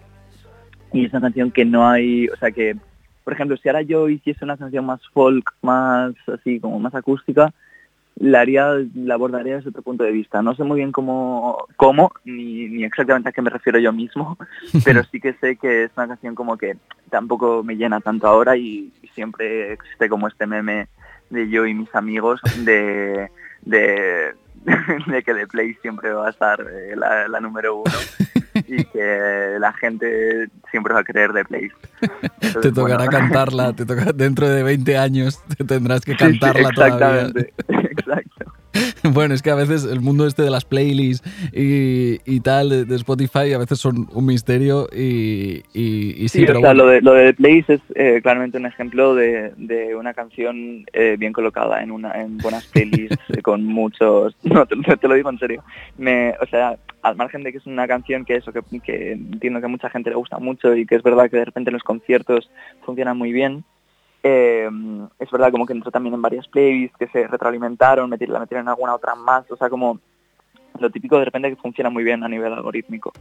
Y 0.93 1.05
es 1.05 1.11
una 1.11 1.21
canción 1.21 1.51
que 1.51 1.65
no 1.65 1.87
hay, 1.87 2.27
o 2.29 2.35
sea 2.37 2.51
que, 2.51 2.75
por 3.23 3.33
ejemplo, 3.33 3.57
si 3.57 3.67
ahora 3.67 3.81
yo 3.81 4.07
hiciese 4.07 4.45
una 4.45 4.57
canción 4.57 4.85
más 4.85 5.01
folk, 5.13 5.53
más 5.61 6.13
así, 6.27 6.59
como 6.59 6.79
más 6.79 6.95
acústica, 6.95 7.53
la 8.17 8.41
haría, 8.41 8.69
la 8.93 9.15
abordaría 9.15 9.57
desde 9.57 9.69
otro 9.69 9.81
punto 9.81 10.03
de 10.03 10.11
vista. 10.11 10.41
No 10.41 10.55
sé 10.55 10.63
muy 10.63 10.77
bien 10.77 10.91
cómo, 10.91 11.65
cómo 11.75 12.13
ni, 12.23 12.67
ni 12.69 12.83
exactamente 12.83 13.29
a 13.29 13.31
qué 13.31 13.41
me 13.41 13.49
refiero 13.49 13.79
yo 13.79 13.91
mismo, 13.91 14.37
pero 14.85 15.03
sí 15.03 15.19
que 15.19 15.33
sé 15.33 15.57
que 15.57 15.83
es 15.83 15.91
una 15.97 16.07
canción 16.07 16.35
como 16.35 16.57
que 16.57 16.77
tampoco 17.09 17.63
me 17.63 17.75
llena 17.75 17.99
tanto 17.99 18.27
ahora 18.27 18.57
y, 18.57 18.91
siempre 19.13 19.71
existe 19.71 20.09
como 20.09 20.27
este 20.27 20.45
meme 20.45 20.89
de 21.29 21.47
yo 21.47 21.65
y 21.65 21.73
mis 21.73 21.95
amigos 21.95 22.41
de, 22.65 23.29
de, 23.61 24.33
de 25.07 25.23
que 25.23 25.33
The 25.33 25.47
Play 25.47 25.75
siempre 25.81 26.11
va 26.11 26.27
a 26.27 26.29
estar 26.29 26.59
eh, 26.61 26.95
la, 26.95 27.27
la 27.27 27.39
número 27.39 27.77
uno 27.77 27.95
y 28.67 28.83
que 28.85 29.57
la 29.59 29.73
gente 29.73 30.49
siempre 30.71 30.93
va 30.93 31.01
a 31.01 31.03
creer 31.03 31.33
de 31.33 31.45
Place. 31.45 31.71
te 32.61 32.71
tocará 32.71 33.07
cantarla, 33.07 33.73
te 33.73 33.85
toca, 33.85 34.11
dentro 34.13 34.49
de 34.49 34.63
20 34.63 34.97
años 34.97 35.41
te 35.57 35.63
tendrás 35.63 36.01
que 36.01 36.15
cantarla 36.17 36.69
sí, 36.69 36.81
exactamente, 36.81 37.53
exacto. 37.67 38.54
Bueno, 39.03 39.33
es 39.33 39.41
que 39.41 39.51
a 39.51 39.55
veces 39.55 39.85
el 39.85 40.01
mundo 40.01 40.25
este 40.25 40.41
de 40.41 40.49
las 40.49 40.65
playlists 40.65 41.27
y, 41.53 42.39
tal 42.41 42.87
de, 42.87 42.95
Spotify 42.95 43.53
a 43.53 43.57
veces 43.57 43.79
son 43.79 44.07
un 44.13 44.25
misterio 44.25 44.87
y, 44.91 45.63
y, 45.73 46.27
sí, 46.29 46.45
pero 46.45 46.73
lo 46.73 46.87
de, 46.87 47.01
lo 47.01 47.13
de 47.13 47.33
Plays 47.33 47.69
es 47.69 47.81
eh, 47.95 48.19
claramente 48.21 48.57
un 48.57 48.65
ejemplo 48.65 49.15
de, 49.15 49.53
una 49.97 50.13
canción 50.13 50.85
eh, 50.93 51.15
bien 51.17 51.33
colocada 51.33 51.81
en 51.81 51.91
una 51.91 52.11
en 52.21 52.37
buenas 52.37 52.65
playlists 52.67 53.17
con 53.43 53.63
muchos... 53.63 54.35
No, 54.55 54.65
te, 54.65 55.07
lo 55.07 55.15
digo 55.15 55.29
en 55.29 55.39
serio. 55.39 55.63
Me, 55.97 56.33
o 56.41 56.45
sea, 56.45 56.77
al 57.01 57.15
margen 57.15 57.43
de 57.43 57.51
que 57.51 57.57
es 57.57 57.65
una 57.65 57.87
canción 57.87 58.23
que 58.23 58.35
eso, 58.35 58.53
que, 58.53 58.61
que 58.79 59.11
entiendo 59.13 59.59
que 59.59 59.65
a 59.65 59.69
mucha 59.69 59.89
gente 59.89 60.09
le 60.09 60.15
gusta 60.15 60.37
mucho 60.39 60.75
y 60.75 60.85
que 60.85 60.95
es 60.95 61.03
verdad 61.03 61.29
que 61.29 61.37
de 61.37 61.45
repente 61.45 61.69
en 61.69 61.73
los 61.73 61.83
conciertos 61.83 62.49
funciona 62.85 63.13
muy 63.13 63.31
bien, 63.31 63.63
eh, 64.27 64.67
es 65.19 65.29
verdad 65.29 65.51
como 65.51 65.67
que 65.67 65.73
entró 65.73 65.91
también 65.91 66.15
en 66.15 66.21
varias 66.21 66.47
playlists 66.47 66.97
que 66.97 67.07
se 67.09 67.27
retroalimentaron, 67.27 68.09
la 68.09 68.39
metieron 68.39 68.65
en 68.65 68.69
alguna 68.69 68.95
otra 68.95 69.13
más, 69.13 69.49
o 69.51 69.55
sea, 69.55 69.69
como 69.69 69.99
lo 70.79 70.89
típico 70.89 71.19
de 71.19 71.25
repente 71.25 71.51
que 71.51 71.61
funciona 71.61 71.91
muy 71.91 72.03
bien 72.03 72.23
a 72.23 72.27
nivel 72.27 72.51
algorítmico. 72.51 73.13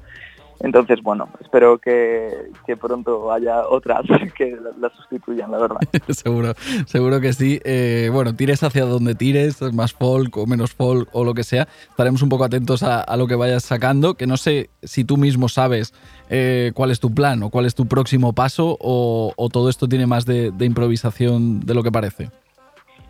Entonces, 0.60 1.02
bueno, 1.02 1.28
espero 1.40 1.78
que, 1.78 2.50
pronto 2.80 3.32
haya 3.32 3.66
otras 3.68 4.02
que 4.36 4.56
la, 4.80 4.90
sustituyan, 4.90 5.50
la 5.50 5.58
verdad. 5.58 5.80
seguro, 6.08 6.54
seguro 6.86 7.20
que 7.20 7.32
sí. 7.32 7.60
Eh, 7.64 8.10
bueno, 8.12 8.34
tires 8.34 8.62
hacia 8.62 8.84
donde 8.84 9.14
tires, 9.14 9.60
más 9.72 9.92
folk 9.92 10.36
o 10.36 10.46
menos 10.46 10.72
folk 10.72 11.08
o 11.12 11.24
lo 11.24 11.34
que 11.34 11.44
sea. 11.44 11.68
Estaremos 11.88 12.22
un 12.22 12.28
poco 12.28 12.44
atentos 12.44 12.82
a, 12.82 13.04
lo 13.16 13.26
que 13.26 13.34
vayas 13.34 13.64
sacando, 13.64 14.14
que 14.14 14.26
no 14.26 14.36
sé 14.36 14.70
si 14.82 15.04
tú 15.04 15.16
mismo 15.16 15.48
sabes 15.48 15.94
eh, 16.30 16.72
cuál 16.74 16.90
es 16.90 17.00
tu 17.00 17.14
plan 17.14 17.42
o 17.42 17.50
cuál 17.50 17.66
es 17.66 17.74
tu 17.74 17.86
próximo 17.86 18.32
paso 18.32 18.76
o, 18.80 19.32
todo 19.52 19.68
esto 19.68 19.88
tiene 19.88 20.06
más 20.06 20.24
de, 20.24 20.52
improvisación 20.60 21.60
de 21.60 21.74
lo 21.74 21.82
que 21.82 21.92
parece. 21.92 22.30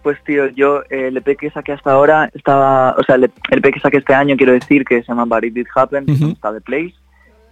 Pues 0.02 0.22
tío, 0.24 0.48
yo 0.48 0.82
el 0.90 1.16
EP 1.16 1.38
que 1.38 1.50
saqué 1.50 1.72
hasta 1.72 1.92
ahora 1.92 2.30
estaba, 2.34 2.94
o 2.98 3.02
sea, 3.04 3.14
el 3.14 3.24
EP 3.24 3.72
que 3.72 3.80
saqué 3.80 3.98
este 3.98 4.12
año 4.12 4.36
quiero 4.36 4.52
decir 4.52 4.84
que 4.84 5.02
se 5.02 5.08
llama 5.08 5.24
But 5.24 5.44
It 5.44 5.54
Did 5.54 5.66
Happen, 5.74 6.04
está 6.08 6.52
The 6.52 6.60
Place 6.60 6.94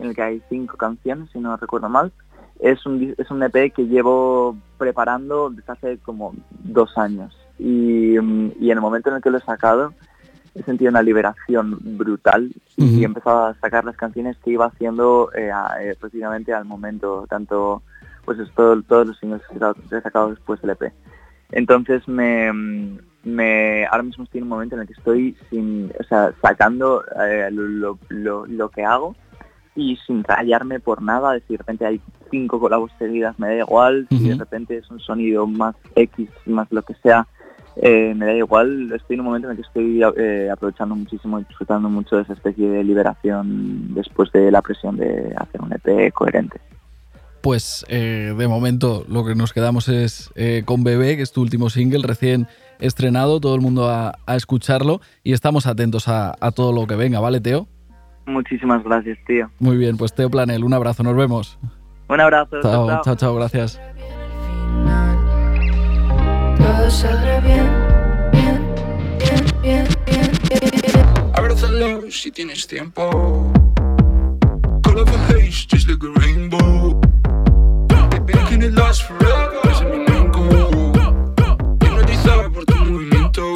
en 0.02 0.10
el 0.10 0.14
que 0.14 0.22
hay 0.22 0.42
cinco 0.48 0.76
canciones, 0.76 1.30
si 1.30 1.38
no 1.38 1.56
recuerdo 1.56 1.88
mal. 1.88 2.12
Es 2.60 2.84
un, 2.86 3.14
es 3.16 3.30
un 3.30 3.42
EP 3.42 3.72
que 3.72 3.86
llevo 3.86 4.56
preparando 4.78 5.50
desde 5.50 5.72
hace 5.72 5.98
como 5.98 6.34
dos 6.50 6.96
años. 6.96 7.36
Y, 7.58 8.16
en 8.16 8.52
el 8.60 8.80
momento 8.80 9.10
en 9.10 9.16
el 9.16 9.22
que 9.22 9.30
lo 9.30 9.38
he 9.38 9.42
sacado, 9.42 9.94
he 10.54 10.62
sentido 10.62 10.90
una 10.90 11.02
liberación 11.02 11.78
brutal 11.96 12.52
y 12.76 13.02
he 13.02 13.04
empezado 13.04 13.46
a 13.46 13.54
sacar 13.54 13.84
las 13.84 13.96
canciones 13.96 14.36
que 14.38 14.50
iba 14.50 14.66
haciendo 14.66 15.30
eh, 15.34 15.50
eh 15.80 15.94
precisamente 15.98 16.52
al 16.52 16.64
momento, 16.64 17.26
tanto 17.28 17.82
pues 18.24 18.38
es 18.38 18.52
todos 18.54 19.06
los 19.06 19.18
singles 19.18 19.42
que 19.48 19.96
he 19.96 20.00
sacado 20.00 20.30
después 20.30 20.60
del 20.60 20.70
EP. 20.70 20.92
Entonces 21.50 22.06
me, 22.08 22.52
me, 23.24 23.86
ahora 23.86 24.02
mismo 24.02 24.24
estoy 24.24 24.38
en 24.38 24.44
un 24.44 24.50
momento 24.50 24.74
en 24.74 24.82
el 24.82 24.86
que 24.86 24.94
estoy 24.94 25.36
sin, 25.50 25.92
o 25.98 26.04
sea, 26.04 26.32
sacando 26.40 27.04
eh, 27.20 27.48
lo, 27.50 27.98
lo, 28.08 28.46
lo, 28.46 28.68
que 28.70 28.84
hago 28.84 29.14
y 29.74 29.96
sin 30.06 30.22
rayarme 30.24 30.80
por 30.80 31.02
nada, 31.02 31.38
si 31.46 31.54
de 31.54 31.58
repente 31.58 31.86
hay 31.86 32.00
cinco 32.30 32.60
colabos 32.60 32.90
seguidas 32.98 33.38
me 33.38 33.48
da 33.48 33.56
igual, 33.56 34.06
si 34.10 34.28
de 34.28 34.36
repente 34.36 34.76
es 34.78 34.90
un 34.90 35.00
sonido 35.00 35.46
más 35.46 35.76
X, 35.94 36.28
más 36.46 36.66
lo 36.70 36.82
que 36.82 36.94
sea, 37.02 37.26
eh, 37.76 38.12
me 38.14 38.26
da 38.26 38.34
igual, 38.34 38.92
estoy 38.92 39.14
en 39.14 39.20
un 39.20 39.26
momento 39.26 39.48
en 39.48 39.52
el 39.52 39.56
que 39.56 39.66
estoy 39.66 40.02
eh, 40.16 40.50
aprovechando 40.50 40.94
muchísimo 40.94 41.40
y 41.40 41.44
disfrutando 41.44 41.88
mucho 41.88 42.16
de 42.16 42.22
esa 42.22 42.34
especie 42.34 42.68
de 42.68 42.84
liberación 42.84 43.94
después 43.94 44.30
de 44.32 44.50
la 44.50 44.60
presión 44.60 44.96
de 44.96 45.34
hacer 45.36 45.60
un 45.62 45.72
EP 45.72 46.12
coherente. 46.12 46.60
Pues 47.40 47.84
eh, 47.88 48.34
de 48.36 48.48
momento 48.48 49.04
lo 49.08 49.24
que 49.24 49.34
nos 49.34 49.52
quedamos 49.52 49.88
es 49.88 50.32
con 50.64 50.84
Bebé, 50.84 51.16
que 51.16 51.22
es 51.22 51.32
tu 51.32 51.40
último 51.40 51.70
single 51.70 52.06
recién 52.06 52.46
estrenado, 52.78 53.40
todo 53.40 53.54
el 53.54 53.60
mundo 53.60 53.88
a, 53.88 54.16
escucharlo 54.28 55.00
y 55.24 55.32
estamos 55.32 55.66
atentos 55.66 56.08
a, 56.08 56.34
a 56.40 56.52
todo 56.52 56.72
lo 56.72 56.86
que 56.86 56.94
venga, 56.94 57.20
¿vale, 57.20 57.40
Teo? 57.40 57.68
Muchísimas 58.26 58.82
gracias, 58.84 59.18
tío. 59.26 59.50
Muy 59.58 59.76
bien, 59.76 59.96
pues 59.96 60.14
Teo 60.14 60.30
Planel, 60.30 60.64
un 60.64 60.72
abrazo, 60.74 61.02
nos 61.02 61.16
vemos. 61.16 61.58
Un 62.08 62.20
abrazo. 62.20 62.60
Chao, 62.62 63.00
chao, 63.02 63.16
chao, 63.16 63.34
gracias. 63.34 63.80
Todo 66.58 66.90
saldrá 66.90 67.40
bien, 67.40 67.68
bien, 68.32 68.74
bien, 69.62 69.86
bien, 70.06 70.30
bien, 70.46 71.06
Abrázalo 71.34 72.10
si 72.10 72.30
tienes 72.30 72.66
tiempo. 72.66 73.52
Call 74.82 74.98
of 74.98 75.08
a 75.08 75.18
haze, 75.32 75.66
just 75.66 75.88
like 75.88 76.04
a 76.04 76.10
rainbow. 76.20 77.00
Baby, 77.88 78.32
can 78.48 78.62
it 78.62 78.74
last 78.74 79.02
forever? 79.02 79.58
Ese 79.64 79.84
es 79.84 79.90
mi 79.90 80.04
main 80.04 80.30
goal. 80.30 80.92
Hipnotizado 81.80 82.52
por 82.52 82.64
tu 82.66 82.76
movimiento. 82.84 83.52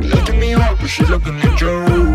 Lighting 0.00 0.40
me 0.40 0.54
up, 0.54 0.78
she's 0.86 1.08
like 1.10 1.26
an 1.26 1.40
angel. 1.42 2.05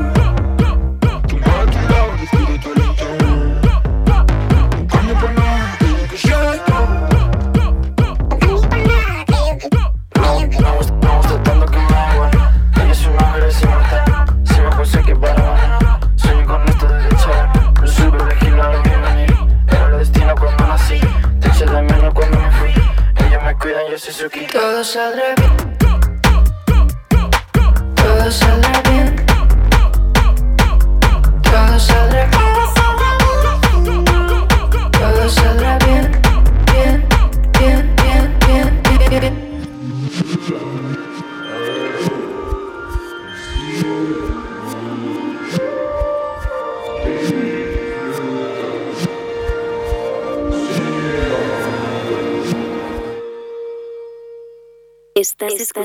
Saldrá 24.92 25.41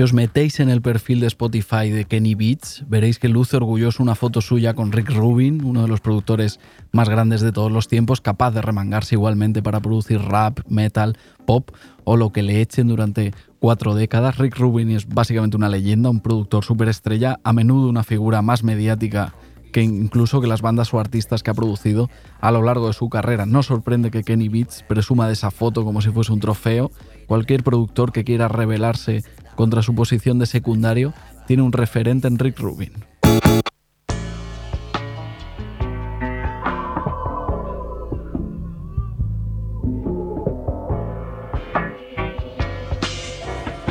Si 0.00 0.04
os 0.04 0.14
metéis 0.14 0.60
en 0.60 0.70
el 0.70 0.80
perfil 0.80 1.20
de 1.20 1.26
Spotify 1.26 1.90
de 1.90 2.06
Kenny 2.06 2.34
Beats, 2.34 2.84
veréis 2.88 3.18
que 3.18 3.28
luce 3.28 3.58
orgulloso 3.58 4.02
una 4.02 4.14
foto 4.14 4.40
suya 4.40 4.72
con 4.72 4.92
Rick 4.92 5.10
Rubin, 5.10 5.62
uno 5.62 5.82
de 5.82 5.88
los 5.88 6.00
productores 6.00 6.58
más 6.90 7.10
grandes 7.10 7.42
de 7.42 7.52
todos 7.52 7.70
los 7.70 7.86
tiempos, 7.86 8.22
capaz 8.22 8.52
de 8.52 8.62
remangarse 8.62 9.16
igualmente 9.16 9.62
para 9.62 9.80
producir 9.80 10.22
rap, 10.22 10.60
metal, 10.70 11.18
pop 11.44 11.70
o 12.04 12.16
lo 12.16 12.32
que 12.32 12.42
le 12.42 12.62
echen 12.62 12.88
durante 12.88 13.34
cuatro 13.58 13.94
décadas. 13.94 14.38
Rick 14.38 14.56
Rubin 14.56 14.88
es 14.88 15.06
básicamente 15.06 15.58
una 15.58 15.68
leyenda, 15.68 16.08
un 16.08 16.20
productor 16.20 16.64
superestrella, 16.64 17.38
a 17.44 17.52
menudo 17.52 17.90
una 17.90 18.02
figura 18.02 18.40
más 18.40 18.64
mediática 18.64 19.34
que 19.70 19.82
incluso 19.82 20.40
que 20.40 20.46
las 20.46 20.62
bandas 20.62 20.92
o 20.92 20.98
artistas 20.98 21.42
que 21.42 21.50
ha 21.50 21.54
producido 21.54 22.08
a 22.40 22.50
lo 22.50 22.62
largo 22.62 22.86
de 22.86 22.92
su 22.92 23.08
carrera. 23.08 23.46
No 23.46 23.62
sorprende 23.62 24.10
que 24.10 24.22
Kenny 24.22 24.48
Beats 24.48 24.82
presuma 24.88 25.26
de 25.26 25.34
esa 25.34 25.50
foto 25.50 25.84
como 25.84 26.00
si 26.00 26.10
fuese 26.10 26.32
un 26.32 26.40
trofeo. 26.40 26.90
Cualquier 27.26 27.62
productor 27.62 28.12
que 28.12 28.24
quiera 28.24 28.48
rebelarse 28.48 29.22
contra 29.60 29.82
su 29.82 29.94
posición 29.94 30.38
de 30.38 30.46
secundario 30.46 31.12
tiene 31.46 31.62
un 31.62 31.72
referente 31.72 32.26
en 32.26 32.38
Rick 32.38 32.60
Rubin. 32.60 32.92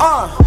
Uh. 0.00 0.39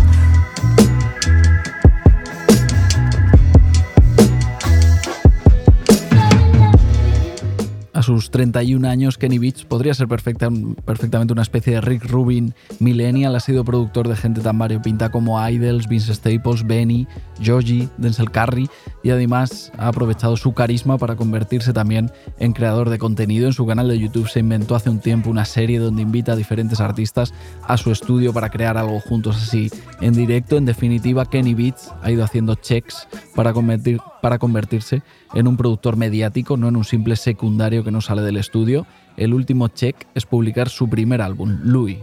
A 8.03 8.05
sus 8.05 8.31
31 8.31 8.85
años, 8.89 9.17
Kenny 9.17 9.37
Beats 9.37 9.63
podría 9.63 9.93
ser 9.93 10.09
perfecta- 10.09 10.49
perfectamente 10.83 11.31
una 11.31 11.41
especie 11.41 11.75
de 11.75 11.79
Rick 11.79 12.03
Rubin 12.11 12.53
millennial. 12.81 13.33
Ha 13.33 13.39
sido 13.39 13.63
productor 13.63 14.09
de 14.09 14.17
gente 14.17 14.41
tan 14.41 14.57
variopinta 14.57 15.09
como 15.09 15.39
Idols, 15.49 15.87
Vince 15.87 16.13
Staples, 16.13 16.67
Benny, 16.67 17.07
Joji, 17.41 17.87
Denzel 17.97 18.29
Curry 18.29 18.69
y 19.05 19.11
además 19.11 19.71
ha 19.77 19.87
aprovechado 19.87 20.35
su 20.35 20.53
carisma 20.53 20.97
para 20.97 21.15
convertirse 21.15 21.71
también 21.71 22.11
en 22.39 22.51
creador 22.51 22.89
de 22.89 22.97
contenido. 22.99 23.47
En 23.47 23.53
su 23.53 23.65
canal 23.65 23.87
de 23.87 23.97
YouTube 23.97 24.27
se 24.27 24.41
inventó 24.41 24.75
hace 24.75 24.89
un 24.89 24.99
tiempo 24.99 25.29
una 25.29 25.45
serie 25.45 25.79
donde 25.79 26.01
invita 26.01 26.33
a 26.33 26.35
diferentes 26.35 26.81
artistas 26.81 27.33
a 27.65 27.77
su 27.77 27.89
estudio 27.89 28.33
para 28.33 28.49
crear 28.49 28.77
algo 28.77 28.99
juntos 28.99 29.37
así 29.37 29.69
en 30.01 30.13
directo. 30.13 30.57
En 30.57 30.65
definitiva, 30.65 31.25
Kenny 31.29 31.53
Beats 31.53 31.89
ha 32.01 32.11
ido 32.11 32.25
haciendo 32.25 32.55
checks 32.55 33.07
para, 33.33 33.53
convertir- 33.53 34.01
para 34.21 34.39
convertirse 34.39 35.03
en 35.33 35.47
un 35.47 35.57
productor 35.57 35.97
mediático, 35.97 36.57
no 36.57 36.67
en 36.67 36.75
un 36.75 36.85
simple 36.85 37.15
secundario 37.15 37.83
que 37.83 37.91
no 37.91 38.01
sale 38.01 38.21
del 38.21 38.37
estudio. 38.37 38.85
El 39.17 39.33
último 39.33 39.67
check 39.67 39.95
es 40.15 40.25
publicar 40.25 40.69
su 40.69 40.89
primer 40.89 41.21
álbum, 41.21 41.59
Louis. 41.63 41.97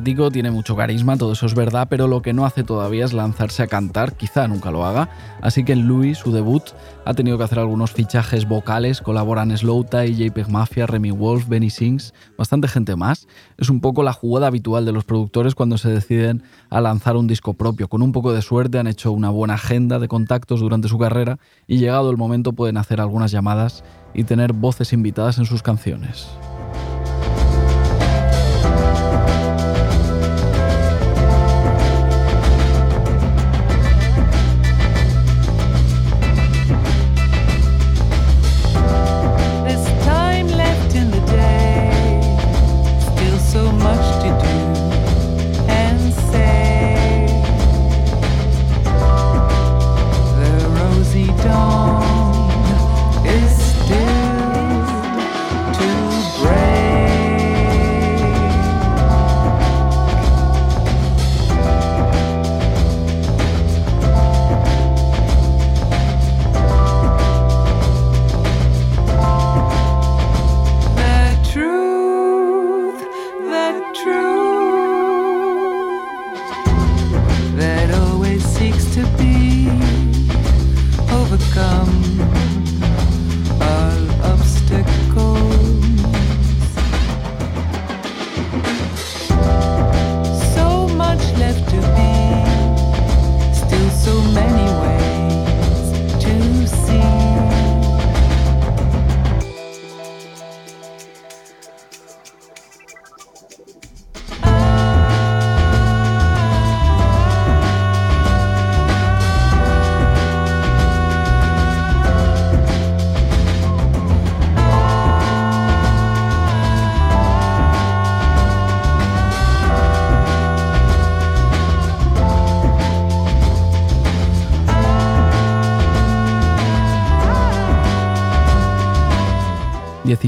Tiene 0.00 0.50
mucho 0.50 0.74
carisma, 0.74 1.18
todo 1.18 1.32
eso 1.32 1.44
es 1.44 1.54
verdad, 1.54 1.86
pero 1.90 2.08
lo 2.08 2.22
que 2.22 2.32
no 2.32 2.46
hace 2.46 2.64
todavía 2.64 3.04
es 3.04 3.12
lanzarse 3.12 3.62
a 3.62 3.66
cantar, 3.66 4.16
quizá 4.16 4.48
nunca 4.48 4.70
lo 4.70 4.86
haga. 4.86 5.10
Así 5.42 5.64
que 5.64 5.72
en 5.72 5.86
Louis, 5.86 6.16
su 6.16 6.32
debut, 6.32 6.62
ha 7.04 7.12
tenido 7.12 7.36
que 7.36 7.44
hacer 7.44 7.58
algunos 7.58 7.92
fichajes 7.92 8.48
vocales, 8.48 9.02
colaboran 9.02 9.56
Slow 9.56 9.84
Tie, 9.84 10.14
JPEG 10.14 10.48
Mafia, 10.48 10.86
Remy 10.86 11.10
Wolf, 11.10 11.46
Benny 11.46 11.68
Sings, 11.68 12.14
bastante 12.38 12.68
gente 12.68 12.96
más. 12.96 13.28
Es 13.58 13.68
un 13.68 13.80
poco 13.80 14.02
la 14.02 14.12
jugada 14.12 14.46
habitual 14.46 14.86
de 14.86 14.92
los 14.92 15.04
productores 15.04 15.54
cuando 15.54 15.76
se 15.76 15.90
deciden 15.90 16.42
a 16.70 16.80
lanzar 16.80 17.16
un 17.16 17.26
disco 17.26 17.52
propio. 17.52 17.88
Con 17.88 18.00
un 18.00 18.12
poco 18.12 18.32
de 18.32 18.40
suerte 18.40 18.78
han 18.78 18.86
hecho 18.86 19.12
una 19.12 19.30
buena 19.30 19.54
agenda 19.54 19.98
de 19.98 20.08
contactos 20.08 20.60
durante 20.60 20.88
su 20.88 20.98
carrera 20.98 21.38
y 21.66 21.78
llegado 21.78 22.10
el 22.10 22.16
momento 22.16 22.52
pueden 22.54 22.78
hacer 22.78 23.00
algunas 23.00 23.30
llamadas 23.30 23.84
y 24.14 24.24
tener 24.24 24.52
voces 24.52 24.92
invitadas 24.92 25.38
en 25.38 25.44
sus 25.44 25.62
canciones. 25.62 26.28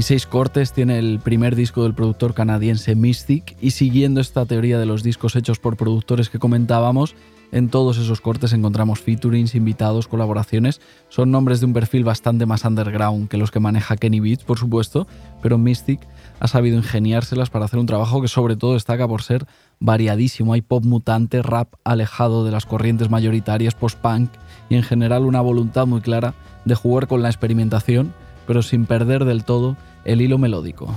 16 0.05 0.27
cortes 0.27 0.71
tiene 0.71 0.99
el 0.99 1.19
primer 1.19 1.55
disco 1.55 1.81
del 1.81 1.95
productor 1.95 2.35
canadiense 2.35 2.93
Mystic 2.93 3.57
y 3.59 3.71
siguiendo 3.71 4.21
esta 4.21 4.45
teoría 4.45 4.77
de 4.77 4.85
los 4.85 5.01
discos 5.01 5.35
hechos 5.35 5.57
por 5.57 5.77
productores 5.77 6.29
que 6.29 6.37
comentábamos, 6.37 7.15
en 7.51 7.69
todos 7.69 7.97
esos 7.97 8.21
cortes 8.21 8.53
encontramos 8.53 8.99
featurings, 8.99 9.55
invitados, 9.55 10.07
colaboraciones. 10.07 10.79
Son 11.09 11.31
nombres 11.31 11.59
de 11.59 11.65
un 11.65 11.73
perfil 11.73 12.03
bastante 12.03 12.45
más 12.45 12.65
underground 12.65 13.29
que 13.29 13.37
los 13.37 13.49
que 13.49 13.59
maneja 13.59 13.97
Kenny 13.97 14.19
Beats, 14.19 14.43
por 14.43 14.59
supuesto, 14.59 15.07
pero 15.41 15.57
Mystic 15.57 16.01
ha 16.39 16.47
sabido 16.47 16.77
ingeniárselas 16.77 17.49
para 17.49 17.65
hacer 17.65 17.79
un 17.79 17.87
trabajo 17.87 18.21
que 18.21 18.27
sobre 18.27 18.55
todo 18.55 18.75
destaca 18.75 19.07
por 19.07 19.23
ser 19.23 19.47
variadísimo. 19.79 20.53
Hay 20.53 20.61
pop 20.61 20.85
mutante, 20.85 21.41
rap 21.41 21.73
alejado 21.83 22.45
de 22.45 22.51
las 22.51 22.67
corrientes 22.67 23.09
mayoritarias, 23.09 23.73
post-punk 23.73 24.29
y 24.69 24.75
en 24.75 24.83
general 24.83 25.25
una 25.25 25.41
voluntad 25.41 25.87
muy 25.87 26.01
clara 26.01 26.35
de 26.63 26.75
jugar 26.75 27.07
con 27.07 27.23
la 27.23 27.29
experimentación, 27.29 28.13
pero 28.45 28.61
sin 28.61 28.85
perder 28.85 29.25
del 29.25 29.43
todo 29.43 29.75
el 30.05 30.21
hilo 30.21 30.37
melódico. 30.37 30.87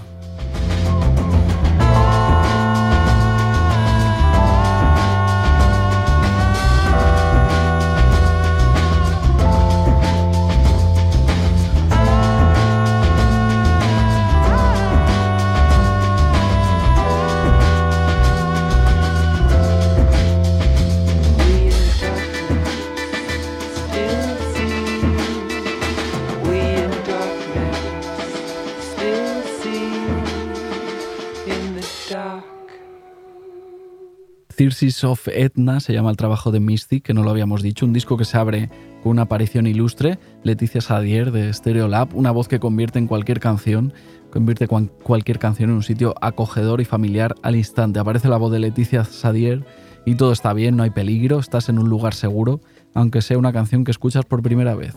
Thyrsis 34.58 35.04
of 35.04 35.28
Etna 35.28 35.78
se 35.78 35.92
llama 35.92 36.10
el 36.10 36.16
trabajo 36.16 36.50
de 36.50 36.58
Mystic, 36.58 37.04
que 37.04 37.14
no 37.14 37.22
lo 37.22 37.30
habíamos 37.30 37.62
dicho, 37.62 37.86
un 37.86 37.92
disco 37.92 38.16
que 38.16 38.24
se 38.24 38.36
abre 38.38 38.68
con 39.04 39.12
una 39.12 39.22
aparición 39.22 39.68
ilustre, 39.68 40.18
Leticia 40.42 40.80
Sadier 40.80 41.30
de 41.30 41.52
Stereolab, 41.52 42.08
una 42.16 42.32
voz 42.32 42.48
que 42.48 42.58
convierte 42.58 42.98
en 42.98 43.06
cualquier 43.06 43.38
canción, 43.38 43.92
convierte 44.32 44.66
cualquier 44.66 45.38
canción 45.38 45.70
en 45.70 45.76
un 45.76 45.84
sitio 45.84 46.12
acogedor 46.20 46.80
y 46.80 46.84
familiar 46.84 47.36
al 47.44 47.54
instante. 47.54 48.00
Aparece 48.00 48.26
la 48.28 48.36
voz 48.36 48.50
de 48.50 48.58
Leticia 48.58 49.04
Sadier 49.04 49.64
y 50.04 50.16
todo 50.16 50.32
está 50.32 50.52
bien, 50.54 50.76
no 50.76 50.82
hay 50.82 50.90
peligro, 50.90 51.38
estás 51.38 51.68
en 51.68 51.78
un 51.78 51.88
lugar 51.88 52.14
seguro, 52.14 52.60
aunque 52.94 53.22
sea 53.22 53.38
una 53.38 53.52
canción 53.52 53.84
que 53.84 53.92
escuchas 53.92 54.24
por 54.24 54.42
primera 54.42 54.74
vez. 54.74 54.92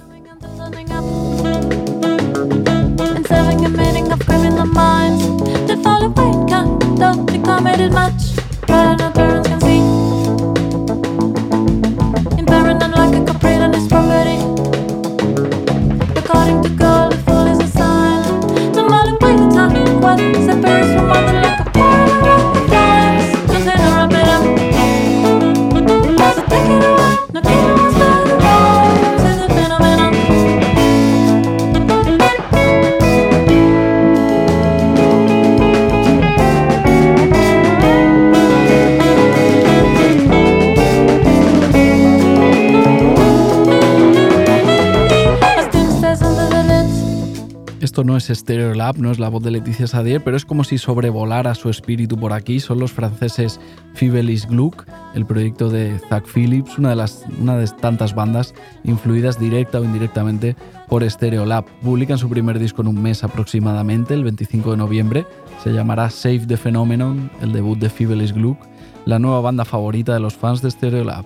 Es 48.30 48.39
Stereolab, 48.39 48.97
no 48.97 49.11
es 49.11 49.19
la 49.19 49.30
voz 49.30 49.41
de 49.43 49.51
Leticia 49.51 49.88
Sadier, 49.88 50.24
pero 50.24 50.38
es 50.38 50.45
como 50.45 50.63
si 50.63 50.78
sobrevolara 50.78 51.55
su 51.55 51.69
espíritu 51.69 52.17
por 52.17 52.34
aquí. 52.34 52.59
Son 52.59 52.80
los 52.80 52.91
franceses 52.91 53.59
Fibelis 53.93 54.47
Gluck, 54.47 54.86
el 55.15 55.26
proyecto 55.26 55.69
de 55.69 55.99
Zach 56.09 56.26
Phillips, 56.26 56.78
una 56.78 56.89
de, 56.89 56.95
las, 56.95 57.26
una 57.39 57.57
de 57.57 57.67
tantas 57.67 58.13
bandas 58.13 58.53
influidas 58.84 59.39
directa 59.39 59.80
o 59.80 59.84
indirectamente 59.84 60.55
por 60.88 61.09
Stereolab. 61.09 61.65
Publican 61.82 62.17
su 62.17 62.30
primer 62.30 62.59
disco 62.59 62.82
en 62.82 62.89
un 62.89 63.01
mes 63.01 63.24
aproximadamente, 63.24 64.13
el 64.13 64.24
25 64.24 64.72
de 64.72 64.78
noviembre. 64.78 65.26
Se 65.63 65.72
llamará 65.72 66.09
Save 66.09 66.45
the 66.47 66.57
Phenomenon, 66.57 67.32
el 67.41 67.53
debut 67.53 67.80
de 67.80 67.89
Fibelis 67.89 68.34
Gluck, 68.34 68.59
la 69.05 69.19
nueva 69.19 69.41
banda 69.41 69.65
favorita 69.65 70.13
de 70.13 70.19
los 70.19 70.36
fans 70.36 70.61
de 70.61 70.69
Stereolab. 70.72 71.26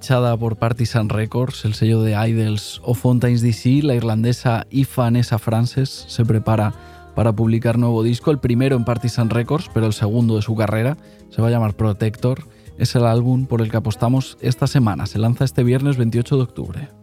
Fichada 0.00 0.34
por 0.34 0.56
Partisan 0.56 1.10
Records, 1.10 1.66
el 1.66 1.74
sello 1.74 2.00
de 2.00 2.12
Idols 2.12 2.80
o 2.82 2.94
Fontaines 2.94 3.42
DC, 3.42 3.82
la 3.82 3.94
irlandesa 3.94 4.66
Vanessa 4.96 5.38
Frances 5.38 6.06
se 6.08 6.24
prepara 6.24 6.72
para 7.14 7.34
publicar 7.34 7.76
nuevo 7.76 8.02
disco, 8.02 8.30
el 8.30 8.38
primero 8.38 8.76
en 8.76 8.86
Partisan 8.86 9.28
Records, 9.28 9.68
pero 9.74 9.84
el 9.84 9.92
segundo 9.92 10.36
de 10.36 10.42
su 10.42 10.56
carrera, 10.56 10.96
se 11.28 11.42
va 11.42 11.48
a 11.48 11.50
llamar 11.50 11.74
Protector, 11.74 12.44
es 12.78 12.94
el 12.94 13.04
álbum 13.04 13.44
por 13.44 13.60
el 13.60 13.70
que 13.70 13.76
apostamos 13.76 14.38
esta 14.40 14.66
semana, 14.66 15.04
se 15.04 15.18
lanza 15.18 15.44
este 15.44 15.64
viernes 15.64 15.98
28 15.98 16.34
de 16.34 16.42
octubre. 16.42 16.99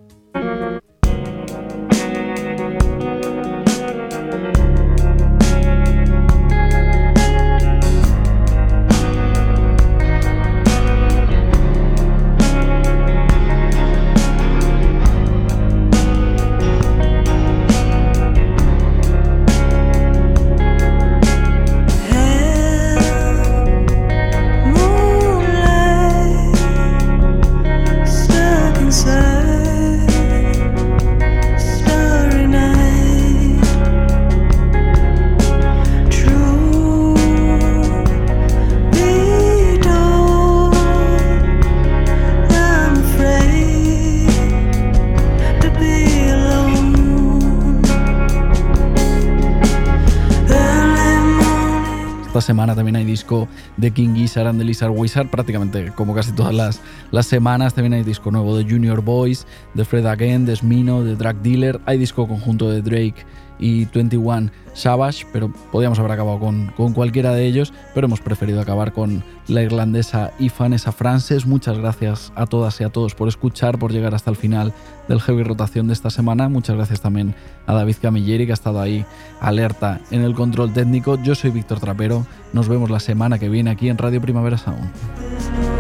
Semana 52.48 52.76
también 52.76 52.96
hay 52.96 53.04
disco 53.06 53.48
de 53.76 53.92
King 53.92 54.16
Gizzard 54.16 54.48
and 54.48 54.60
the 54.60 54.66
Lizard 54.66 54.92
Wizard, 54.92 55.28
prácticamente 55.30 55.92
como 55.92 56.16
casi 56.16 56.32
todas 56.32 56.56
las, 56.56 56.80
las 57.12 57.26
semanas. 57.26 57.74
También 57.74 57.94
hay 57.94 58.04
disco 58.04 58.32
nuevo 58.32 58.58
de 58.58 58.64
Junior 58.64 59.02
Boys, 59.02 59.46
de 59.74 59.86
Fred 59.86 60.06
Again, 60.06 60.46
de 60.46 60.56
Smino, 60.56 61.04
de 61.04 61.16
Drag 61.16 61.42
Dealer. 61.42 61.80
Hay 61.86 61.98
disco 61.98 62.28
conjunto 62.28 62.70
de 62.70 62.82
Drake 62.82 63.26
y 63.60 63.86
21 63.86 64.52
Savage, 64.74 65.26
pero 65.34 65.52
podíamos 65.72 65.98
haber 65.98 66.12
acabado 66.12 66.40
con, 66.40 66.72
con, 66.78 66.94
cualquiera 66.94 67.32
de 67.32 67.48
ellos, 67.48 67.74
pero 67.96 68.06
hemos 68.06 68.22
preferido 68.22 68.62
acabar 68.62 68.94
con 68.94 69.24
la 69.48 69.64
irlandesa 69.64 70.32
y 70.38 70.50
Frances. 70.50 71.48
Muchas 71.48 71.80
gracias 71.80 72.32
a 72.36 72.46
todas 72.46 72.80
y 72.80 72.84
a 72.84 72.90
todos 72.90 73.16
por 73.16 73.28
escuchar, 73.28 73.80
por 73.80 73.92
llegar 73.92 74.14
hasta 74.14 74.30
el 74.30 74.36
final 74.36 74.74
del 75.08 75.20
Heavy 75.20 75.42
Rotación 75.42 75.88
de 75.88 75.94
esta 75.94 76.12
semana. 76.12 76.48
Muchas 76.48 76.76
gracias 76.76 77.02
también 77.02 77.34
a 77.66 77.74
David 77.74 77.96
Camilleri, 78.00 78.46
que 78.46 78.52
ha 78.52 78.54
estado 78.54 78.80
ahí 78.80 79.04
alerta 79.42 80.00
en 80.12 80.22
el 80.22 80.36
control 80.36 80.72
técnico. 80.74 81.18
Yo 81.24 81.34
soy 81.34 81.50
Víctor 81.50 81.80
Trapero. 81.80 82.28
Nos 82.54 82.68
vemos 82.68 82.92
la 82.92 83.00
semana 83.00 83.40
que 83.40 83.50
viene 83.50 83.72
aquí 83.72 83.90
en 83.90 83.98
Radio 83.98 84.22
Primavera 84.22 84.60
Sound. 84.60 85.77